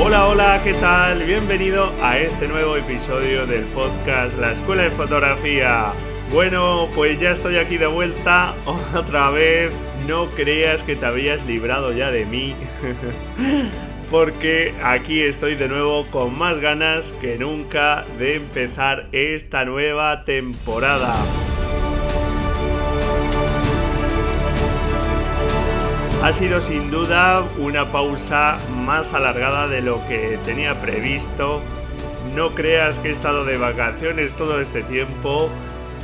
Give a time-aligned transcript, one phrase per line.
[0.00, 1.24] Hola, hola, ¿qué tal?
[1.24, 5.92] Bienvenido a este nuevo episodio del podcast La Escuela de Fotografía.
[6.32, 8.54] Bueno, pues ya estoy aquí de vuelta
[8.94, 9.72] otra vez.
[10.06, 12.54] No creas que te habías librado ya de mí.
[14.10, 21.12] Porque aquí estoy de nuevo con más ganas que nunca de empezar esta nueva temporada.
[26.20, 31.62] Ha sido sin duda una pausa más alargada de lo que tenía previsto.
[32.34, 35.48] No creas que he estado de vacaciones todo este tiempo,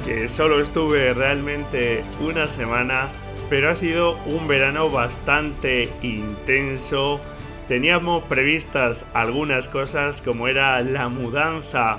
[0.07, 3.09] que solo estuve realmente una semana,
[3.51, 7.21] pero ha sido un verano bastante intenso.
[7.67, 11.99] Teníamos previstas algunas cosas como era la mudanza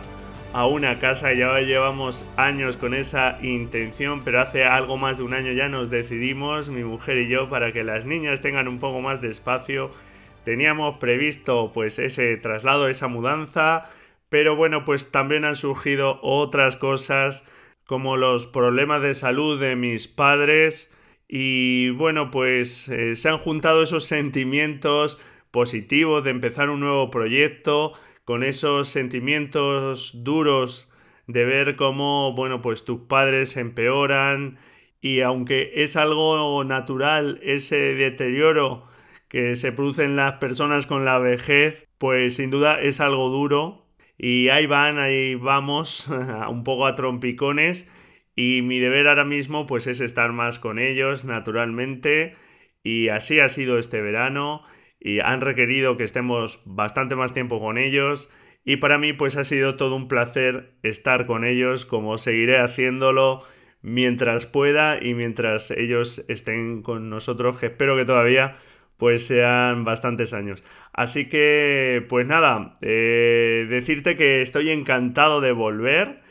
[0.56, 1.34] a una casa.
[1.34, 5.90] Ya llevamos años con esa intención, pero hace algo más de un año ya nos
[5.90, 9.92] decidimos, mi mujer y yo, para que las niñas tengan un poco más de espacio.
[10.46, 13.90] Teníamos previsto pues ese traslado, esa mudanza,
[14.30, 17.46] pero bueno, pues también han surgido otras cosas
[17.86, 20.90] como los problemas de salud de mis padres
[21.28, 25.20] y bueno, pues eh, se han juntado esos sentimientos
[25.52, 27.92] positivos de empezar un nuevo proyecto
[28.26, 30.92] con esos sentimientos duros
[31.28, 34.58] de ver cómo, bueno, pues tus padres empeoran
[35.02, 38.88] y aunque es algo natural ese deterioro
[39.28, 43.86] que se produce en las personas con la vejez, pues sin duda es algo duro.
[44.18, 46.08] Y ahí van, ahí vamos,
[46.50, 47.92] un poco a trompicones.
[48.36, 52.36] Y mi deber ahora mismo pues es estar más con ellos naturalmente.
[52.84, 54.64] Y así ha sido este verano
[55.00, 58.30] y han requerido que estemos bastante más tiempo con ellos
[58.64, 63.44] y para mí pues ha sido todo un placer estar con ellos como seguiré haciéndolo
[63.82, 68.58] mientras pueda y mientras ellos estén con nosotros que espero que todavía
[68.98, 70.64] pues sean bastantes años.
[70.94, 76.24] Así que pues nada, eh, decirte que estoy encantado de volver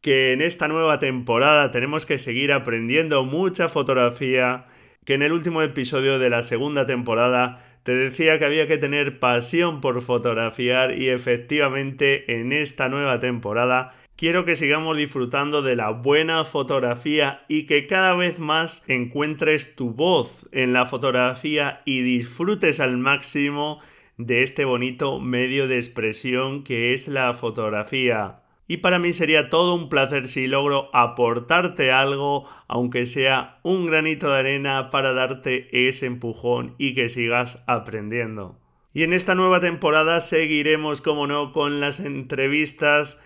[0.00, 4.66] que en esta nueva temporada tenemos que seguir aprendiendo mucha fotografía,
[5.04, 9.18] que en el último episodio de la segunda temporada te decía que había que tener
[9.18, 15.90] pasión por fotografiar y efectivamente en esta nueva temporada quiero que sigamos disfrutando de la
[15.90, 22.78] buena fotografía y que cada vez más encuentres tu voz en la fotografía y disfrutes
[22.78, 23.80] al máximo
[24.16, 29.74] de este bonito medio de expresión que es la fotografía y para mí sería todo
[29.74, 36.06] un placer si logro aportarte algo, aunque sea un granito de arena, para darte ese
[36.06, 38.58] empujón y que sigas aprendiendo.
[38.94, 43.20] Y en esta nueva temporada seguiremos, como no, con las entrevistas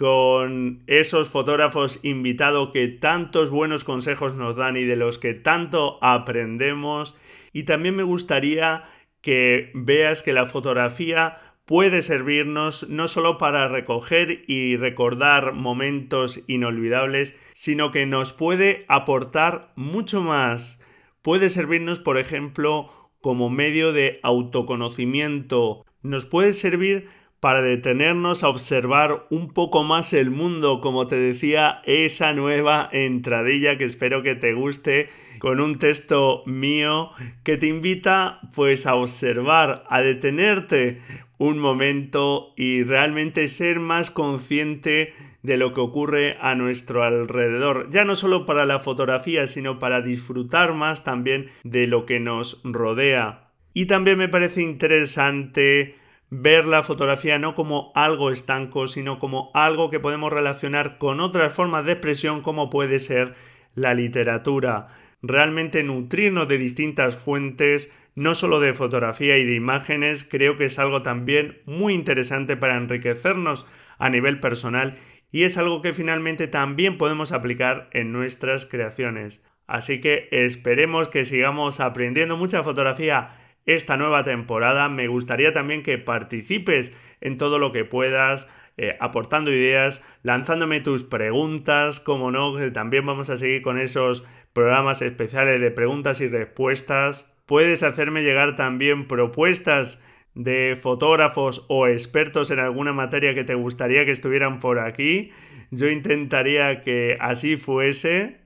[0.00, 5.98] con esos fotógrafos invitados que tantos buenos consejos nos dan y de los que tanto
[6.00, 7.16] aprendemos.
[7.52, 8.84] Y también me gustaría
[9.20, 17.38] que veas que la fotografía puede servirnos no solo para recoger y recordar momentos inolvidables,
[17.52, 20.84] sino que nos puede aportar mucho más.
[21.22, 22.90] Puede servirnos, por ejemplo,
[23.20, 25.84] como medio de autoconocimiento.
[26.02, 27.06] Nos puede servir
[27.38, 33.78] para detenernos a observar un poco más el mundo, como te decía, esa nueva entradilla
[33.78, 35.08] que espero que te guste
[35.38, 37.12] con un texto mío
[37.44, 41.00] que te invita pues a observar, a detenerte
[41.40, 48.04] un momento y realmente ser más consciente de lo que ocurre a nuestro alrededor, ya
[48.04, 53.48] no solo para la fotografía, sino para disfrutar más también de lo que nos rodea.
[53.72, 55.96] Y también me parece interesante
[56.28, 61.54] ver la fotografía no como algo estanco, sino como algo que podemos relacionar con otras
[61.54, 63.32] formas de expresión como puede ser
[63.74, 64.88] la literatura
[65.22, 70.78] realmente nutrirnos de distintas fuentes no solo de fotografía y de imágenes, creo que es
[70.78, 73.66] algo también muy interesante para enriquecernos
[73.98, 74.96] a nivel personal
[75.32, 79.42] y es algo que finalmente también podemos aplicar en nuestras creaciones.
[79.66, 83.30] Así que esperemos que sigamos aprendiendo mucha fotografía
[83.66, 84.88] esta nueva temporada.
[84.88, 91.04] Me gustaría también que participes en todo lo que puedas, eh, aportando ideas, lanzándome tus
[91.04, 97.32] preguntas, como no, también vamos a seguir con esos programas especiales de preguntas y respuestas.
[97.50, 100.00] Puedes hacerme llegar también propuestas
[100.34, 105.32] de fotógrafos o expertos en alguna materia que te gustaría que estuvieran por aquí.
[105.72, 108.36] Yo intentaría que así fuese.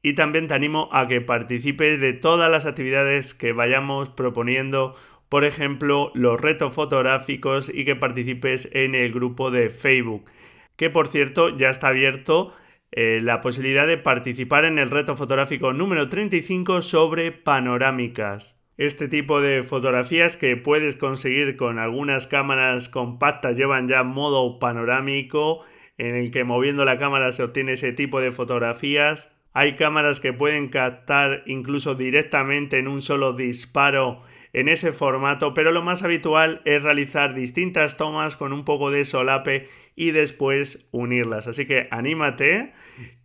[0.00, 4.94] Y también te animo a que participes de todas las actividades que vayamos proponiendo,
[5.28, 10.30] por ejemplo, los retos fotográficos y que participes en el grupo de Facebook,
[10.76, 12.54] que por cierto ya está abierto
[12.92, 18.60] eh, la posibilidad de participar en el reto fotográfico número 35 sobre panorámicas.
[18.76, 25.64] Este tipo de fotografías que puedes conseguir con algunas cámaras compactas llevan ya modo panorámico
[25.96, 29.30] en el que moviendo la cámara se obtiene ese tipo de fotografías.
[29.54, 35.72] Hay cámaras que pueden captar incluso directamente en un solo disparo en ese formato, pero
[35.72, 41.48] lo más habitual es realizar distintas tomas con un poco de solape y después unirlas.
[41.48, 42.72] Así que anímate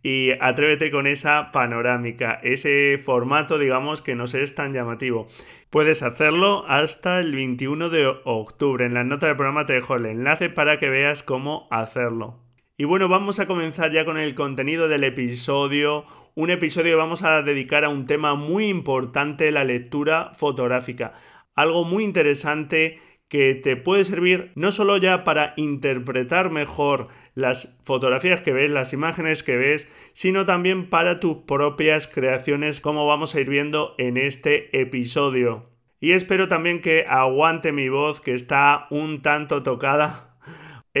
[0.02, 5.28] y atrévete con esa panorámica, ese formato digamos que no es tan llamativo.
[5.70, 8.86] Puedes hacerlo hasta el 21 de octubre.
[8.86, 12.47] En la nota del programa te dejo el enlace para que veas cómo hacerlo.
[12.80, 16.04] Y bueno, vamos a comenzar ya con el contenido del episodio
[16.36, 21.12] un episodio que vamos a dedicar a un tema muy importante, la lectura fotográfica.
[21.56, 28.42] Algo muy interesante que te puede servir no solo ya para interpretar mejor las fotografías
[28.42, 33.40] que ves, las imágenes que ves, sino también para tus propias creaciones, como vamos a
[33.40, 35.68] ir viendo en este episodio.
[35.98, 40.27] Y espero también que aguante mi voz, que está un tanto tocada.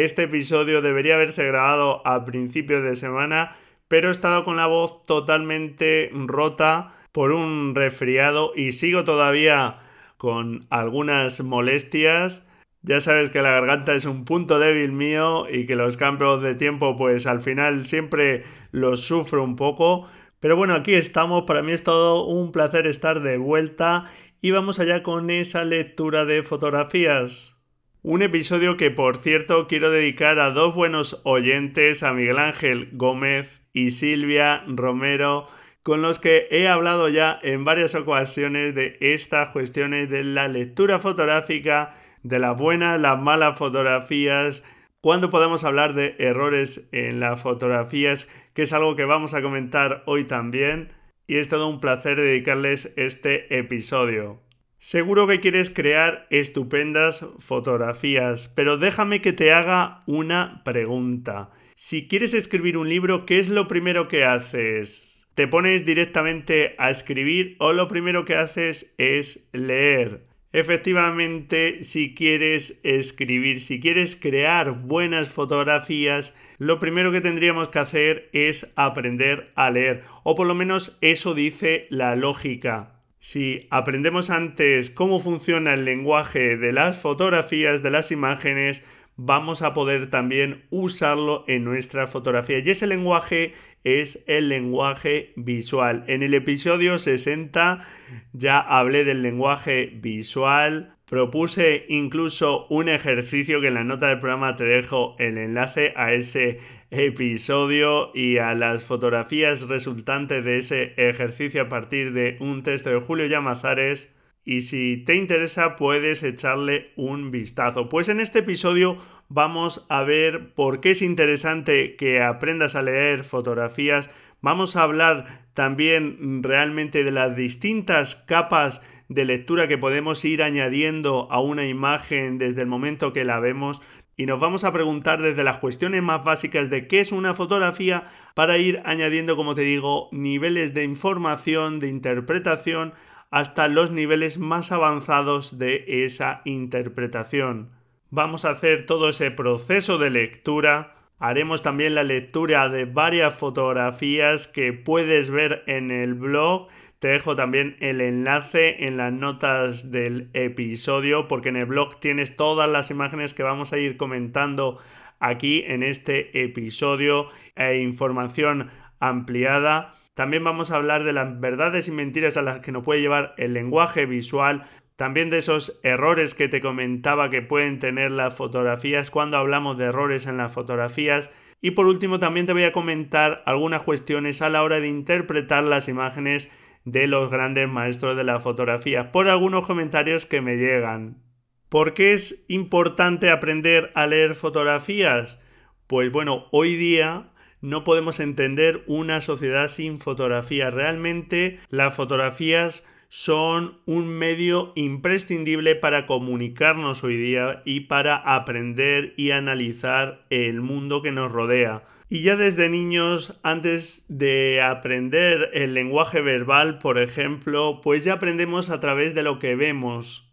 [0.04, 3.56] Este episodio debería haberse grabado a principios de semana,
[3.88, 9.80] pero he estado con la voz totalmente rota por un resfriado y sigo todavía
[10.16, 12.48] con algunas molestias.
[12.82, 16.54] Ya sabes que la garganta es un punto débil mío y que los cambios de
[16.54, 20.08] tiempo pues al final siempre los sufro un poco.
[20.38, 24.04] Pero bueno, aquí estamos, para mí es todo un placer estar de vuelta
[24.40, 27.57] y vamos allá con esa lectura de fotografías.
[28.02, 33.60] Un episodio que por cierto quiero dedicar a dos buenos oyentes, a Miguel Ángel Gómez
[33.72, 35.48] y Silvia Romero,
[35.82, 41.00] con los que he hablado ya en varias ocasiones de estas cuestiones de la lectura
[41.00, 44.62] fotográfica, de las buenas, las malas fotografías,
[45.00, 50.04] cuando podemos hablar de errores en las fotografías, que es algo que vamos a comentar
[50.06, 50.92] hoy también,
[51.26, 54.40] y es todo un placer dedicarles este episodio.
[54.78, 61.50] Seguro que quieres crear estupendas fotografías, pero déjame que te haga una pregunta.
[61.74, 65.28] Si quieres escribir un libro, ¿qué es lo primero que haces?
[65.34, 70.26] ¿Te pones directamente a escribir o lo primero que haces es leer?
[70.52, 78.30] Efectivamente, si quieres escribir, si quieres crear buenas fotografías, lo primero que tendríamos que hacer
[78.32, 82.97] es aprender a leer, o por lo menos eso dice la lógica.
[83.20, 88.84] Si aprendemos antes cómo funciona el lenguaje de las fotografías, de las imágenes,
[89.16, 92.60] vamos a poder también usarlo en nuestra fotografía.
[92.60, 96.04] Y ese lenguaje es el lenguaje visual.
[96.06, 97.84] En el episodio 60
[98.32, 100.94] ya hablé del lenguaje visual.
[101.08, 106.12] Propuse incluso un ejercicio que en la nota del programa te dejo el enlace a
[106.12, 106.60] ese
[106.90, 113.00] episodio y a las fotografías resultantes de ese ejercicio a partir de un texto de
[113.00, 114.14] Julio Llamazares
[114.44, 117.90] y si te interesa puedes echarle un vistazo.
[117.90, 118.96] Pues en este episodio
[119.28, 124.10] vamos a ver por qué es interesante que aprendas a leer fotografías.
[124.40, 131.30] Vamos a hablar también realmente de las distintas capas de lectura que podemos ir añadiendo
[131.30, 133.82] a una imagen desde el momento que la vemos
[134.18, 138.10] y nos vamos a preguntar desde las cuestiones más básicas de qué es una fotografía
[138.34, 142.94] para ir añadiendo, como te digo, niveles de información, de interpretación
[143.30, 147.70] hasta los niveles más avanzados de esa interpretación.
[148.10, 150.96] Vamos a hacer todo ese proceso de lectura.
[151.20, 156.66] Haremos también la lectura de varias fotografías que puedes ver en el blog.
[156.98, 162.34] Te dejo también el enlace en las notas del episodio porque en el blog tienes
[162.34, 164.78] todas las imágenes que vamos a ir comentando
[165.20, 169.94] aquí en este episodio e información ampliada.
[170.14, 173.32] También vamos a hablar de las verdades y mentiras a las que nos puede llevar
[173.36, 179.12] el lenguaje visual, también de esos errores que te comentaba que pueden tener las fotografías
[179.12, 181.32] cuando hablamos de errores en las fotografías.
[181.60, 185.62] Y por último también te voy a comentar algunas cuestiones a la hora de interpretar
[185.62, 186.50] las imágenes
[186.92, 191.22] de los grandes maestros de la fotografía por algunos comentarios que me llegan.
[191.68, 195.40] ¿Por qué es importante aprender a leer fotografías?
[195.86, 197.30] Pues bueno, hoy día
[197.60, 200.72] no podemos entender una sociedad sin fotografías.
[200.72, 209.30] Realmente las fotografías son un medio imprescindible para comunicarnos hoy día y para aprender y
[209.30, 211.84] analizar el mundo que nos rodea.
[212.10, 218.70] Y ya desde niños, antes de aprender el lenguaje verbal, por ejemplo, pues ya aprendemos
[218.70, 220.32] a través de lo que vemos.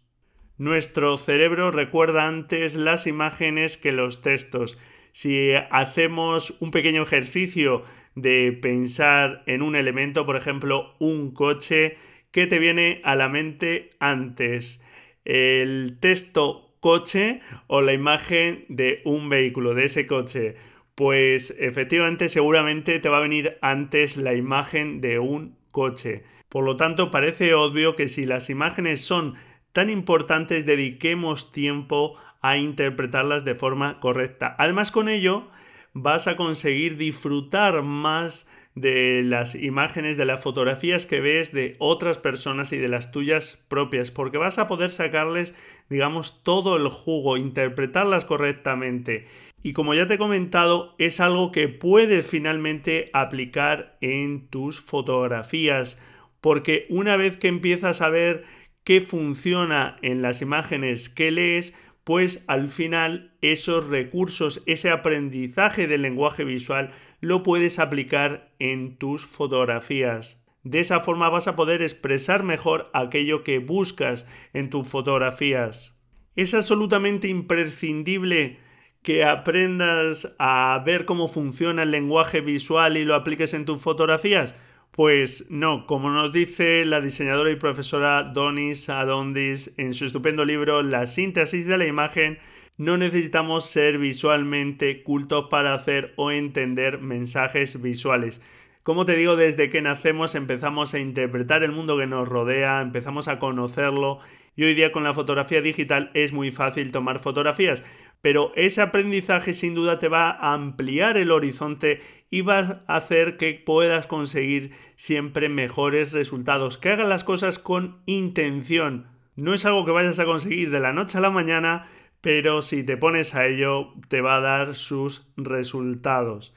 [0.56, 4.78] Nuestro cerebro recuerda antes las imágenes que los textos.
[5.12, 7.82] Si hacemos un pequeño ejercicio
[8.14, 11.98] de pensar en un elemento, por ejemplo, un coche,
[12.30, 14.82] ¿qué te viene a la mente antes?
[15.26, 20.56] ¿El texto coche o la imagen de un vehículo, de ese coche?
[20.96, 26.24] Pues efectivamente seguramente te va a venir antes la imagen de un coche.
[26.48, 29.34] Por lo tanto, parece obvio que si las imágenes son
[29.72, 34.56] tan importantes, dediquemos tiempo a interpretarlas de forma correcta.
[34.58, 35.48] Además, con ello
[35.92, 42.18] vas a conseguir disfrutar más de las imágenes, de las fotografías que ves de otras
[42.18, 45.54] personas y de las tuyas propias, porque vas a poder sacarles,
[45.90, 49.26] digamos, todo el jugo, interpretarlas correctamente
[49.66, 56.00] y como ya te he comentado, es algo que puedes finalmente aplicar en tus fotografías,
[56.40, 58.44] porque una vez que empiezas a ver
[58.84, 66.02] qué funciona en las imágenes que lees, pues al final esos recursos, ese aprendizaje del
[66.02, 70.46] lenguaje visual, lo puedes aplicar en tus fotografías.
[70.62, 76.00] De esa forma vas a poder expresar mejor aquello que buscas en tus fotografías.
[76.36, 78.64] Es absolutamente imprescindible
[79.06, 84.56] que aprendas a ver cómo funciona el lenguaje visual y lo apliques en tus fotografías?
[84.90, 90.82] Pues no, como nos dice la diseñadora y profesora Donis Adondis en su estupendo libro
[90.82, 92.40] La síntesis de la imagen,
[92.78, 98.42] no necesitamos ser visualmente cultos para hacer o entender mensajes visuales.
[98.82, 103.28] Como te digo, desde que nacemos empezamos a interpretar el mundo que nos rodea, empezamos
[103.28, 104.18] a conocerlo
[104.56, 107.84] y hoy día con la fotografía digital es muy fácil tomar fotografías
[108.20, 113.36] pero ese aprendizaje sin duda te va a ampliar el horizonte y va a hacer
[113.36, 119.06] que puedas conseguir siempre mejores resultados, que hagas las cosas con intención.
[119.36, 121.86] No es algo que vayas a conseguir de la noche a la mañana,
[122.20, 126.54] pero si te pones a ello te va a dar sus resultados.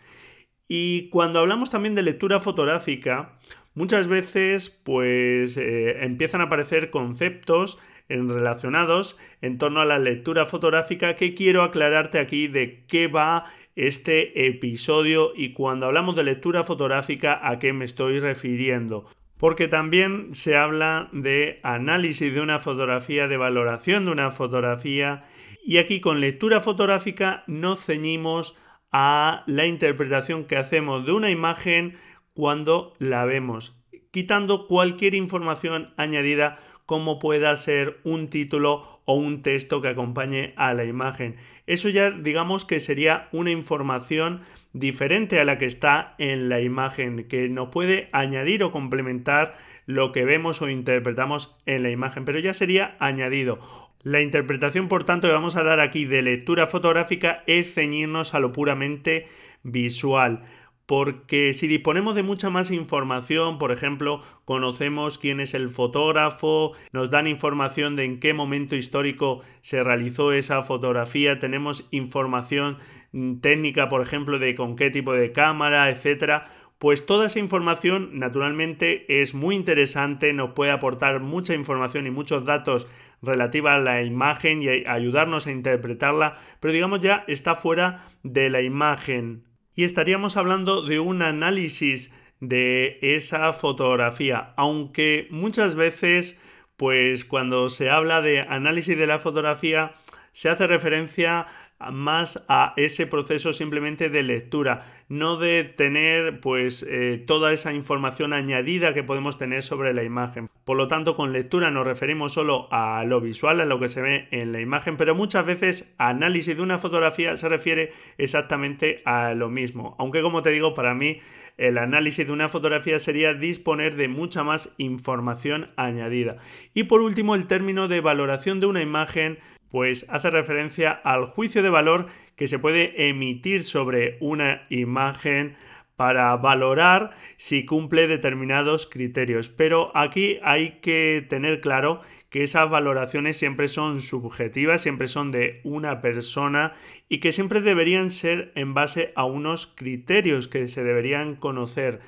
[0.68, 3.38] Y cuando hablamos también de lectura fotográfica,
[3.74, 11.16] muchas veces pues eh, empiezan a aparecer conceptos relacionados en torno a la lectura fotográfica
[11.16, 17.40] que quiero aclararte aquí de qué va este episodio y cuando hablamos de lectura fotográfica
[17.48, 19.06] a qué me estoy refiriendo.
[19.38, 25.24] Porque también se habla de análisis de una fotografía, de valoración de una fotografía
[25.64, 28.58] y aquí con lectura fotográfica nos ceñimos
[28.92, 31.98] a la interpretación que hacemos de una imagen
[32.34, 33.80] cuando la vemos,
[34.12, 40.74] quitando cualquier información añadida como pueda ser un título o un texto que acompañe a
[40.74, 41.36] la imagen.
[41.68, 44.42] Eso ya digamos que sería una información
[44.74, 49.56] diferente a la que está en la imagen, que nos puede añadir o complementar
[49.86, 53.60] lo que vemos o interpretamos en la imagen, pero ya sería añadido.
[54.02, 58.40] La interpretación, por tanto, que vamos a dar aquí de lectura fotográfica es ceñirnos a
[58.40, 59.28] lo puramente
[59.62, 60.42] visual
[60.90, 67.12] porque si disponemos de mucha más información, por ejemplo, conocemos quién es el fotógrafo, nos
[67.12, 72.80] dan información de en qué momento histórico se realizó esa fotografía, tenemos información
[73.12, 76.48] mm, técnica, por ejemplo, de con qué tipo de cámara, etcétera,
[76.80, 82.46] pues toda esa información naturalmente es muy interesante, nos puede aportar mucha información y muchos
[82.46, 82.88] datos
[83.22, 88.64] relativa a la imagen y ayudarnos a interpretarla, pero digamos ya está fuera de la
[88.64, 89.49] imagen
[89.80, 96.38] y estaríamos hablando de un análisis de esa fotografía, aunque muchas veces,
[96.76, 99.94] pues cuando se habla de análisis de la fotografía,
[100.34, 101.46] se hace referencia
[101.94, 108.32] más a ese proceso simplemente de lectura, no de tener pues eh, toda esa información
[108.32, 110.50] añadida que podemos tener sobre la imagen.
[110.64, 114.02] Por lo tanto, con lectura nos referimos solo a lo visual, a lo que se
[114.02, 119.34] ve en la imagen, pero muchas veces análisis de una fotografía se refiere exactamente a
[119.34, 119.96] lo mismo.
[119.98, 121.20] Aunque como te digo, para mí
[121.58, 126.38] el análisis de una fotografía sería disponer de mucha más información añadida.
[126.74, 129.40] Y por último, el término de valoración de una imagen
[129.72, 135.56] pues hace referencia al juicio de valor que se puede emitir sobre una imagen
[135.96, 139.50] para valorar si cumple determinados criterios.
[139.50, 145.60] Pero aquí hay que tener claro que esas valoraciones siempre son subjetivas, siempre son de
[145.64, 146.74] una persona
[147.10, 152.00] y que siempre deberían ser en base a unos criterios que se deberían conocer.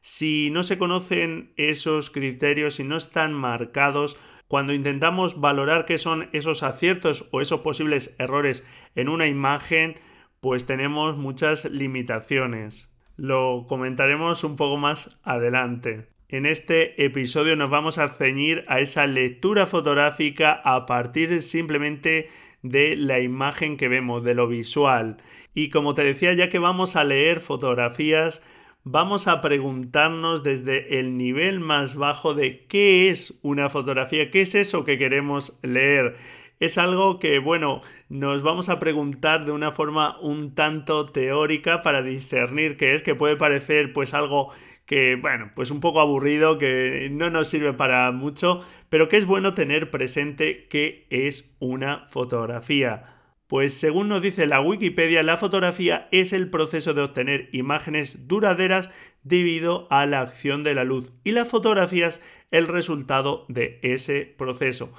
[0.00, 4.16] Si no se conocen esos criterios, si no están marcados,
[4.50, 8.66] cuando intentamos valorar qué son esos aciertos o esos posibles errores
[8.96, 9.94] en una imagen,
[10.40, 12.92] pues tenemos muchas limitaciones.
[13.14, 16.08] Lo comentaremos un poco más adelante.
[16.28, 22.28] En este episodio nos vamos a ceñir a esa lectura fotográfica a partir simplemente
[22.62, 25.18] de la imagen que vemos, de lo visual.
[25.54, 28.42] Y como te decía, ya que vamos a leer fotografías,
[28.84, 34.54] vamos a preguntarnos desde el nivel más bajo de qué es una fotografía, qué es
[34.54, 36.16] eso que queremos leer.
[36.58, 42.02] Es algo que, bueno, nos vamos a preguntar de una forma un tanto teórica para
[42.02, 44.52] discernir qué es, que puede parecer pues algo
[44.84, 49.24] que, bueno, pues un poco aburrido, que no nos sirve para mucho, pero que es
[49.24, 53.19] bueno tener presente qué es una fotografía.
[53.50, 58.90] Pues según nos dice la Wikipedia, la fotografía es el proceso de obtener imágenes duraderas
[59.24, 64.92] debido a la acción de la luz y las fotografías el resultado de ese proceso.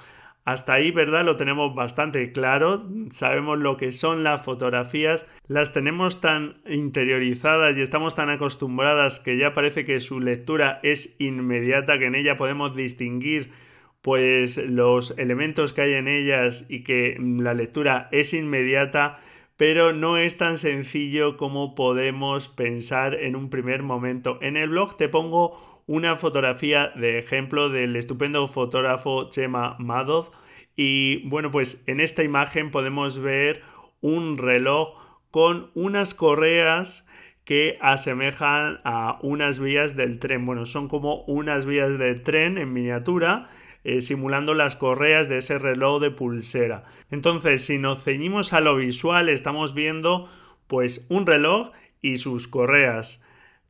[0.43, 1.23] Hasta ahí, ¿verdad?
[1.23, 7.81] Lo tenemos bastante claro, sabemos lo que son las fotografías, las tenemos tan interiorizadas y
[7.81, 12.73] estamos tan acostumbradas que ya parece que su lectura es inmediata, que en ella podemos
[12.73, 13.53] distinguir
[14.01, 19.19] pues los elementos que hay en ellas y que la lectura es inmediata,
[19.57, 24.39] pero no es tan sencillo como podemos pensar en un primer momento.
[24.41, 30.29] En el blog te pongo una fotografía de ejemplo del estupendo fotógrafo Chema Madoff
[30.75, 33.61] y bueno, pues en esta imagen podemos ver
[33.99, 34.97] un reloj
[35.29, 37.07] con unas correas
[37.45, 40.45] que asemejan a unas vías del tren.
[40.45, 43.49] Bueno, son como unas vías de tren en miniatura
[43.83, 46.83] eh, simulando las correas de ese reloj de pulsera.
[47.09, 50.29] Entonces, si nos ceñimos a lo visual, estamos viendo
[50.67, 53.23] pues un reloj y sus correas.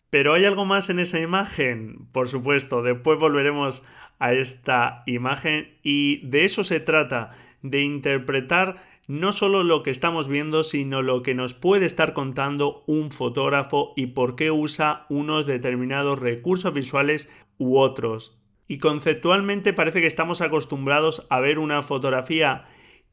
[0.10, 2.08] Pero ¿hay algo más en esa imagen?
[2.12, 3.86] Por supuesto, después volveremos
[4.19, 10.28] a esta imagen y de eso se trata, de interpretar no solo lo que estamos
[10.28, 15.47] viendo, sino lo que nos puede estar contando un fotógrafo y por qué usa unos
[15.47, 18.40] determinados recursos visuales u otros.
[18.72, 22.70] Y conceptualmente parece que estamos acostumbrados a ver una fotografía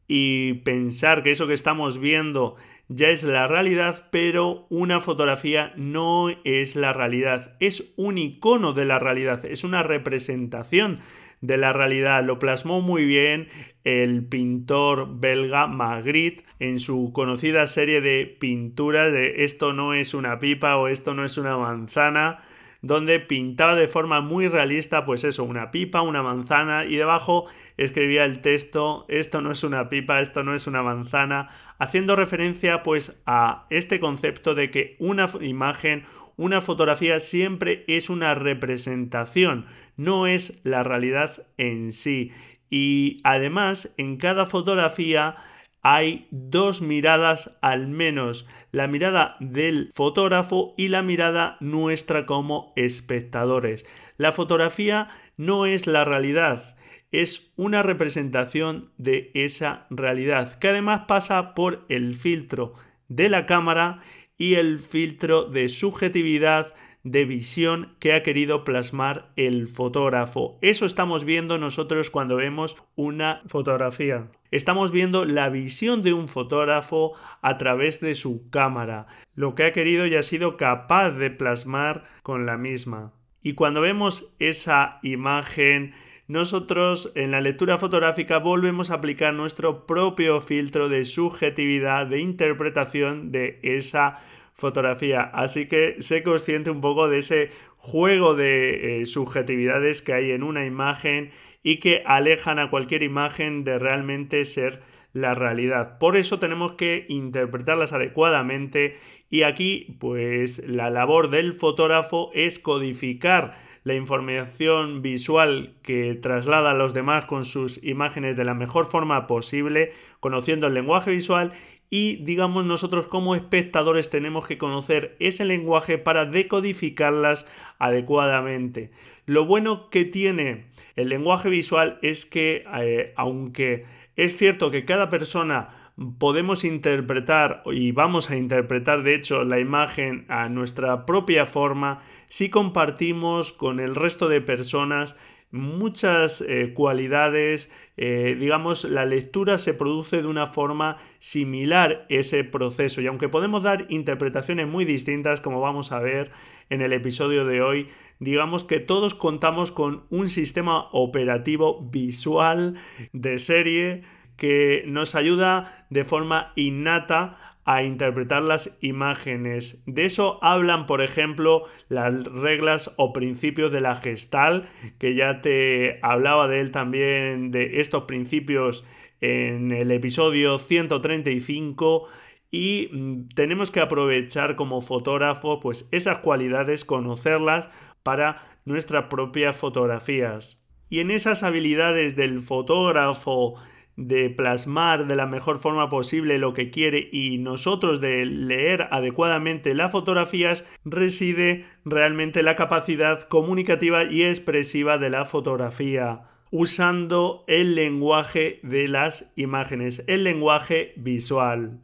[0.07, 2.55] y pensar que eso que estamos viendo
[2.87, 8.85] ya es la realidad, pero una fotografía no es la realidad, es un icono de
[8.85, 11.01] la realidad, es una representación
[11.41, 12.23] de la realidad.
[12.23, 13.49] Lo plasmó muy bien
[13.83, 20.39] el pintor belga Magritte en su conocida serie de pinturas de esto no es una
[20.39, 22.45] pipa o esto no es una manzana
[22.81, 28.25] donde pintaba de forma muy realista, pues eso, una pipa, una manzana y debajo escribía
[28.25, 33.21] el texto, esto no es una pipa, esto no es una manzana, haciendo referencia pues
[33.27, 36.05] a este concepto de que una imagen,
[36.37, 42.33] una fotografía siempre es una representación, no es la realidad en sí.
[42.71, 45.37] Y además en cada fotografía
[45.83, 53.87] hay dos miradas al menos, la mirada del fotógrafo y la mirada nuestra como espectadores.
[54.17, 56.77] La fotografía no es la realidad,
[57.11, 62.75] es una representación de esa realidad, que además pasa por el filtro
[63.09, 64.03] de la cámara
[64.37, 66.75] y el filtro de subjetividad
[67.11, 70.59] de visión que ha querido plasmar el fotógrafo.
[70.61, 74.31] Eso estamos viendo nosotros cuando vemos una fotografía.
[74.51, 79.73] Estamos viendo la visión de un fotógrafo a través de su cámara, lo que ha
[79.73, 83.13] querido y ha sido capaz de plasmar con la misma.
[83.43, 85.95] Y cuando vemos esa imagen,
[86.27, 93.33] nosotros en la lectura fotográfica volvemos a aplicar nuestro propio filtro de subjetividad, de interpretación
[93.33, 94.17] de esa
[94.59, 95.23] fotografía.
[95.23, 100.43] Así que sé consciente un poco de ese juego de eh, subjetividades que hay en
[100.43, 101.31] una imagen
[101.63, 105.99] y que alejan a cualquier imagen de realmente ser la realidad.
[105.99, 108.99] Por eso tenemos que interpretarlas adecuadamente
[109.31, 116.75] y aquí pues la labor del fotógrafo es codificar la información visual que traslada a
[116.75, 121.53] los demás con sus imágenes de la mejor forma posible, conociendo el lenguaje visual
[121.91, 127.47] y digamos nosotros como espectadores tenemos que conocer ese lenguaje para decodificarlas
[127.79, 128.91] adecuadamente.
[129.27, 130.63] Lo bueno que tiene
[130.97, 133.85] el lenguaje visual es que eh, aunque
[134.17, 140.27] es cierto que cada persona podemos interpretar y vamos a interpretar de hecho la imagen
[140.29, 145.17] a nuestra propia forma si compartimos con el resto de personas
[145.51, 153.01] muchas eh, cualidades, eh, digamos, la lectura se produce de una forma similar ese proceso.
[153.01, 156.31] Y aunque podemos dar interpretaciones muy distintas, como vamos a ver
[156.71, 162.75] en el episodio de hoy, digamos que todos contamos con un sistema operativo visual
[163.13, 164.03] de serie
[164.37, 169.83] que nos ayuda de forma innata a interpretar las imágenes.
[169.85, 175.99] De eso hablan, por ejemplo, las reglas o principios de la gestal, que ya te
[176.01, 178.87] hablaba de él también, de estos principios
[179.21, 182.09] en el episodio 135
[182.51, 187.69] y mm, tenemos que aprovechar como fotógrafo pues esas cualidades, conocerlas
[188.03, 190.59] para nuestras propias fotografías.
[190.89, 193.57] Y en esas habilidades del fotógrafo
[193.99, 199.75] de plasmar de la mejor forma posible lo que quiere y nosotros de leer adecuadamente
[199.75, 208.61] las fotografías reside realmente la capacidad comunicativa y expresiva de la fotografía usando el lenguaje
[208.63, 211.81] de las imágenes, el lenguaje visual.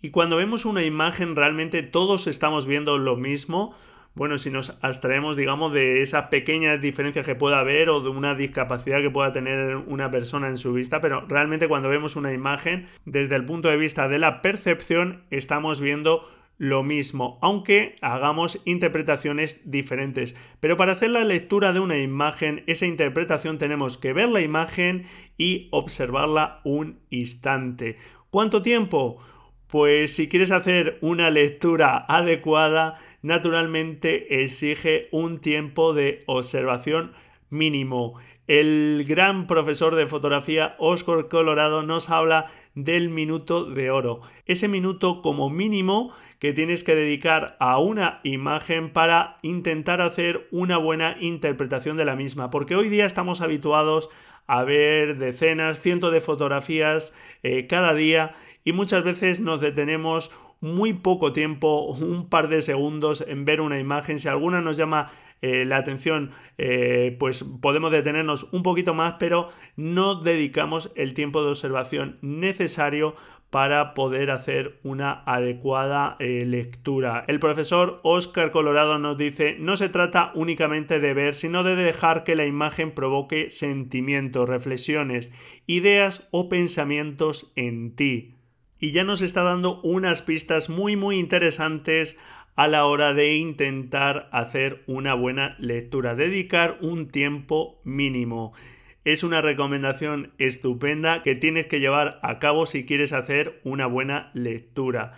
[0.00, 3.74] Y cuando vemos una imagen realmente todos estamos viendo lo mismo,
[4.18, 8.34] bueno, si nos abstraemos, digamos, de esas pequeñas diferencias que pueda haber o de una
[8.34, 12.88] discapacidad que pueda tener una persona en su vista, pero realmente cuando vemos una imagen,
[13.04, 19.70] desde el punto de vista de la percepción, estamos viendo lo mismo, aunque hagamos interpretaciones
[19.70, 20.34] diferentes.
[20.58, 25.06] Pero para hacer la lectura de una imagen, esa interpretación tenemos que ver la imagen
[25.36, 27.98] y observarla un instante.
[28.30, 29.20] ¿Cuánto tiempo?
[29.68, 37.12] Pues si quieres hacer una lectura adecuada, naturalmente exige un tiempo de observación
[37.50, 38.14] mínimo.
[38.46, 44.20] El gran profesor de fotografía Oscar Colorado nos habla del minuto de oro.
[44.46, 50.78] Ese minuto como mínimo que tienes que dedicar a una imagen para intentar hacer una
[50.78, 52.48] buena interpretación de la misma.
[52.48, 54.08] Porque hoy día estamos habituados
[54.46, 58.32] a ver decenas, cientos de fotografías eh, cada día
[58.68, 63.78] y muchas veces nos detenemos muy poco tiempo, un par de segundos en ver una
[63.78, 64.18] imagen.
[64.18, 69.48] Si alguna nos llama eh, la atención, eh, pues podemos detenernos un poquito más, pero
[69.76, 73.14] no dedicamos el tiempo de observación necesario
[73.48, 77.24] para poder hacer una adecuada eh, lectura.
[77.26, 82.22] El profesor Oscar Colorado nos dice, no se trata únicamente de ver, sino de dejar
[82.22, 85.32] que la imagen provoque sentimientos, reflexiones,
[85.66, 88.34] ideas o pensamientos en ti
[88.80, 92.18] y ya nos está dando unas pistas muy muy interesantes
[92.58, 98.52] a la hora de intentar hacer una buena lectura, dedicar un tiempo mínimo.
[99.04, 104.32] Es una recomendación estupenda que tienes que llevar a cabo si quieres hacer una buena
[104.34, 105.14] lectura.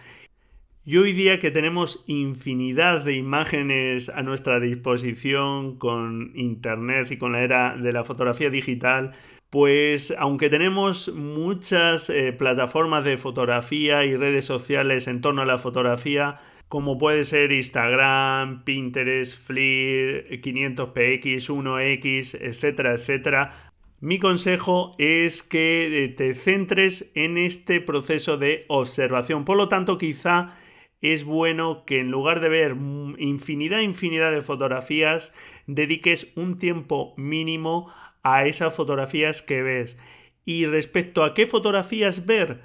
[0.84, 7.32] Y hoy día que tenemos infinidad de imágenes a nuestra disposición con Internet y con
[7.32, 9.12] la era de la fotografía digital,
[9.50, 15.58] pues aunque tenemos muchas eh, plataformas de fotografía y redes sociales en torno a la
[15.58, 26.04] fotografía, como puede ser Instagram, Pinterest, Flickr, 500px, 1x, etcétera, etcétera, mi consejo es que
[26.04, 29.44] eh, te centres en este proceso de observación.
[29.44, 30.56] Por lo tanto, quizá
[31.02, 32.76] es bueno que en lugar de ver
[33.18, 35.34] infinidad, infinidad de fotografías,
[35.66, 39.98] dediques un tiempo mínimo a esas fotografías que ves.
[40.44, 42.60] Y respecto a qué fotografías ver,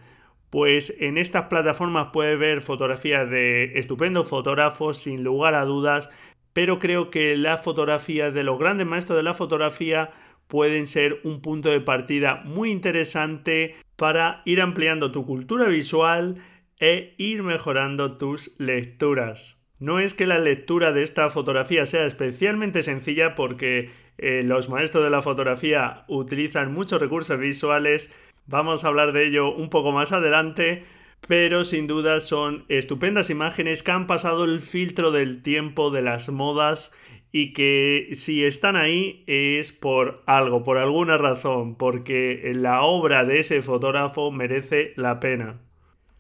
[0.49, 6.09] pues en estas plataformas puedes ver fotografías de estupendos fotógrafos, sin lugar a dudas,
[6.53, 10.11] pero creo que las fotografías de los grandes maestros de la fotografía
[10.47, 16.35] pueden ser un punto de partida muy interesante para ir ampliando tu cultura visual
[16.79, 19.64] e ir mejorando tus lecturas.
[19.85, 25.03] No es que la lectura de esta fotografía sea especialmente sencilla porque eh, los maestros
[25.03, 28.11] de la fotografía utilizan muchos recursos visuales,
[28.47, 30.85] vamos a hablar de ello un poco más adelante,
[31.27, 36.29] pero sin duda son estupendas imágenes que han pasado el filtro del tiempo, de las
[36.29, 36.91] modas
[37.31, 43.37] y que si están ahí es por algo, por alguna razón, porque la obra de
[43.37, 45.59] ese fotógrafo merece la pena.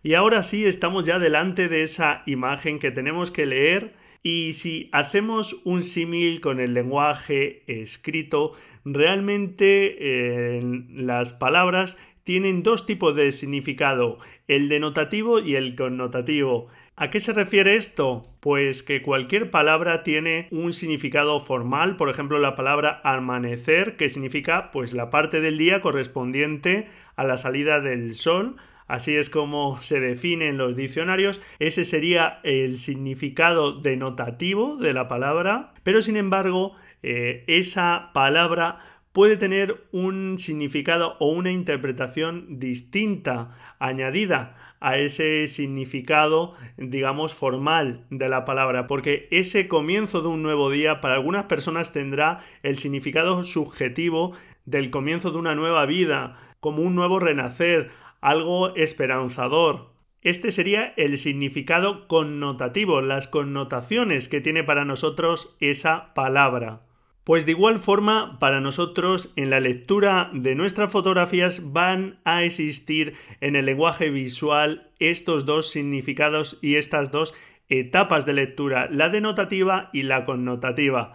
[0.05, 4.87] Y ahora sí estamos ya delante de esa imagen que tenemos que leer y si
[4.91, 8.51] hacemos un símil con el lenguaje escrito,
[8.83, 16.67] realmente las palabras tienen dos tipos de significado, el denotativo y el connotativo.
[16.95, 18.27] ¿A qué se refiere esto?
[18.41, 24.69] Pues que cualquier palabra tiene un significado formal, por ejemplo la palabra amanecer, que significa
[24.69, 29.99] pues la parte del día correspondiente a la salida del sol, así es como se
[29.99, 36.75] define en los diccionarios, ese sería el significado denotativo de la palabra, pero sin embargo
[37.03, 38.79] eh, esa palabra
[39.15, 48.27] puede tener un significado o una interpretación distinta, añadida a ese significado, digamos, formal de
[48.27, 53.45] la palabra, porque ese comienzo de un nuevo día para algunas personas tendrá el significado
[53.45, 54.33] subjetivo
[54.65, 57.91] del comienzo de una nueva vida, como un nuevo renacer,
[58.25, 59.93] algo esperanzador.
[60.21, 66.81] Este sería el significado connotativo, las connotaciones que tiene para nosotros esa palabra.
[67.23, 73.13] Pues de igual forma, para nosotros en la lectura de nuestras fotografías van a existir
[73.41, 77.35] en el lenguaje visual estos dos significados y estas dos
[77.69, 81.13] etapas de lectura, la denotativa y la connotativa.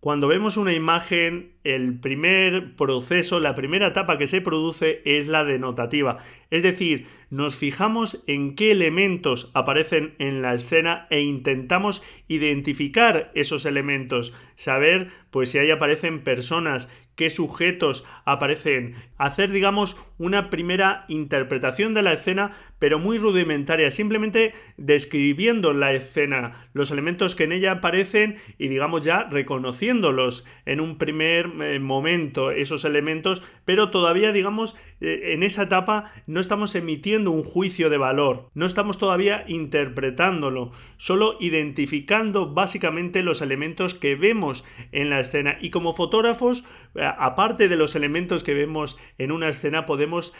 [0.00, 5.44] Cuando vemos una imagen, el primer proceso, la primera etapa que se produce es la
[5.44, 6.16] denotativa.
[6.50, 13.66] Es decir, nos fijamos en qué elementos aparecen en la escena e intentamos identificar esos
[13.66, 16.88] elementos, saber pues si ahí aparecen personas,
[17.20, 24.54] qué sujetos aparecen, hacer digamos una primera interpretación de la escena pero muy rudimentaria, simplemente
[24.78, 30.96] describiendo la escena, los elementos que en ella aparecen y digamos ya reconociéndolos en un
[30.96, 37.42] primer eh, momento esos elementos, pero todavía digamos en esa etapa no estamos emitiendo un
[37.42, 45.10] juicio de valor, no estamos todavía interpretándolo, solo identificando básicamente los elementos que vemos en
[45.10, 45.58] la escena.
[45.60, 50.34] Y como fotógrafos, eh, aparte de los elementos que vemos en una escena, podemos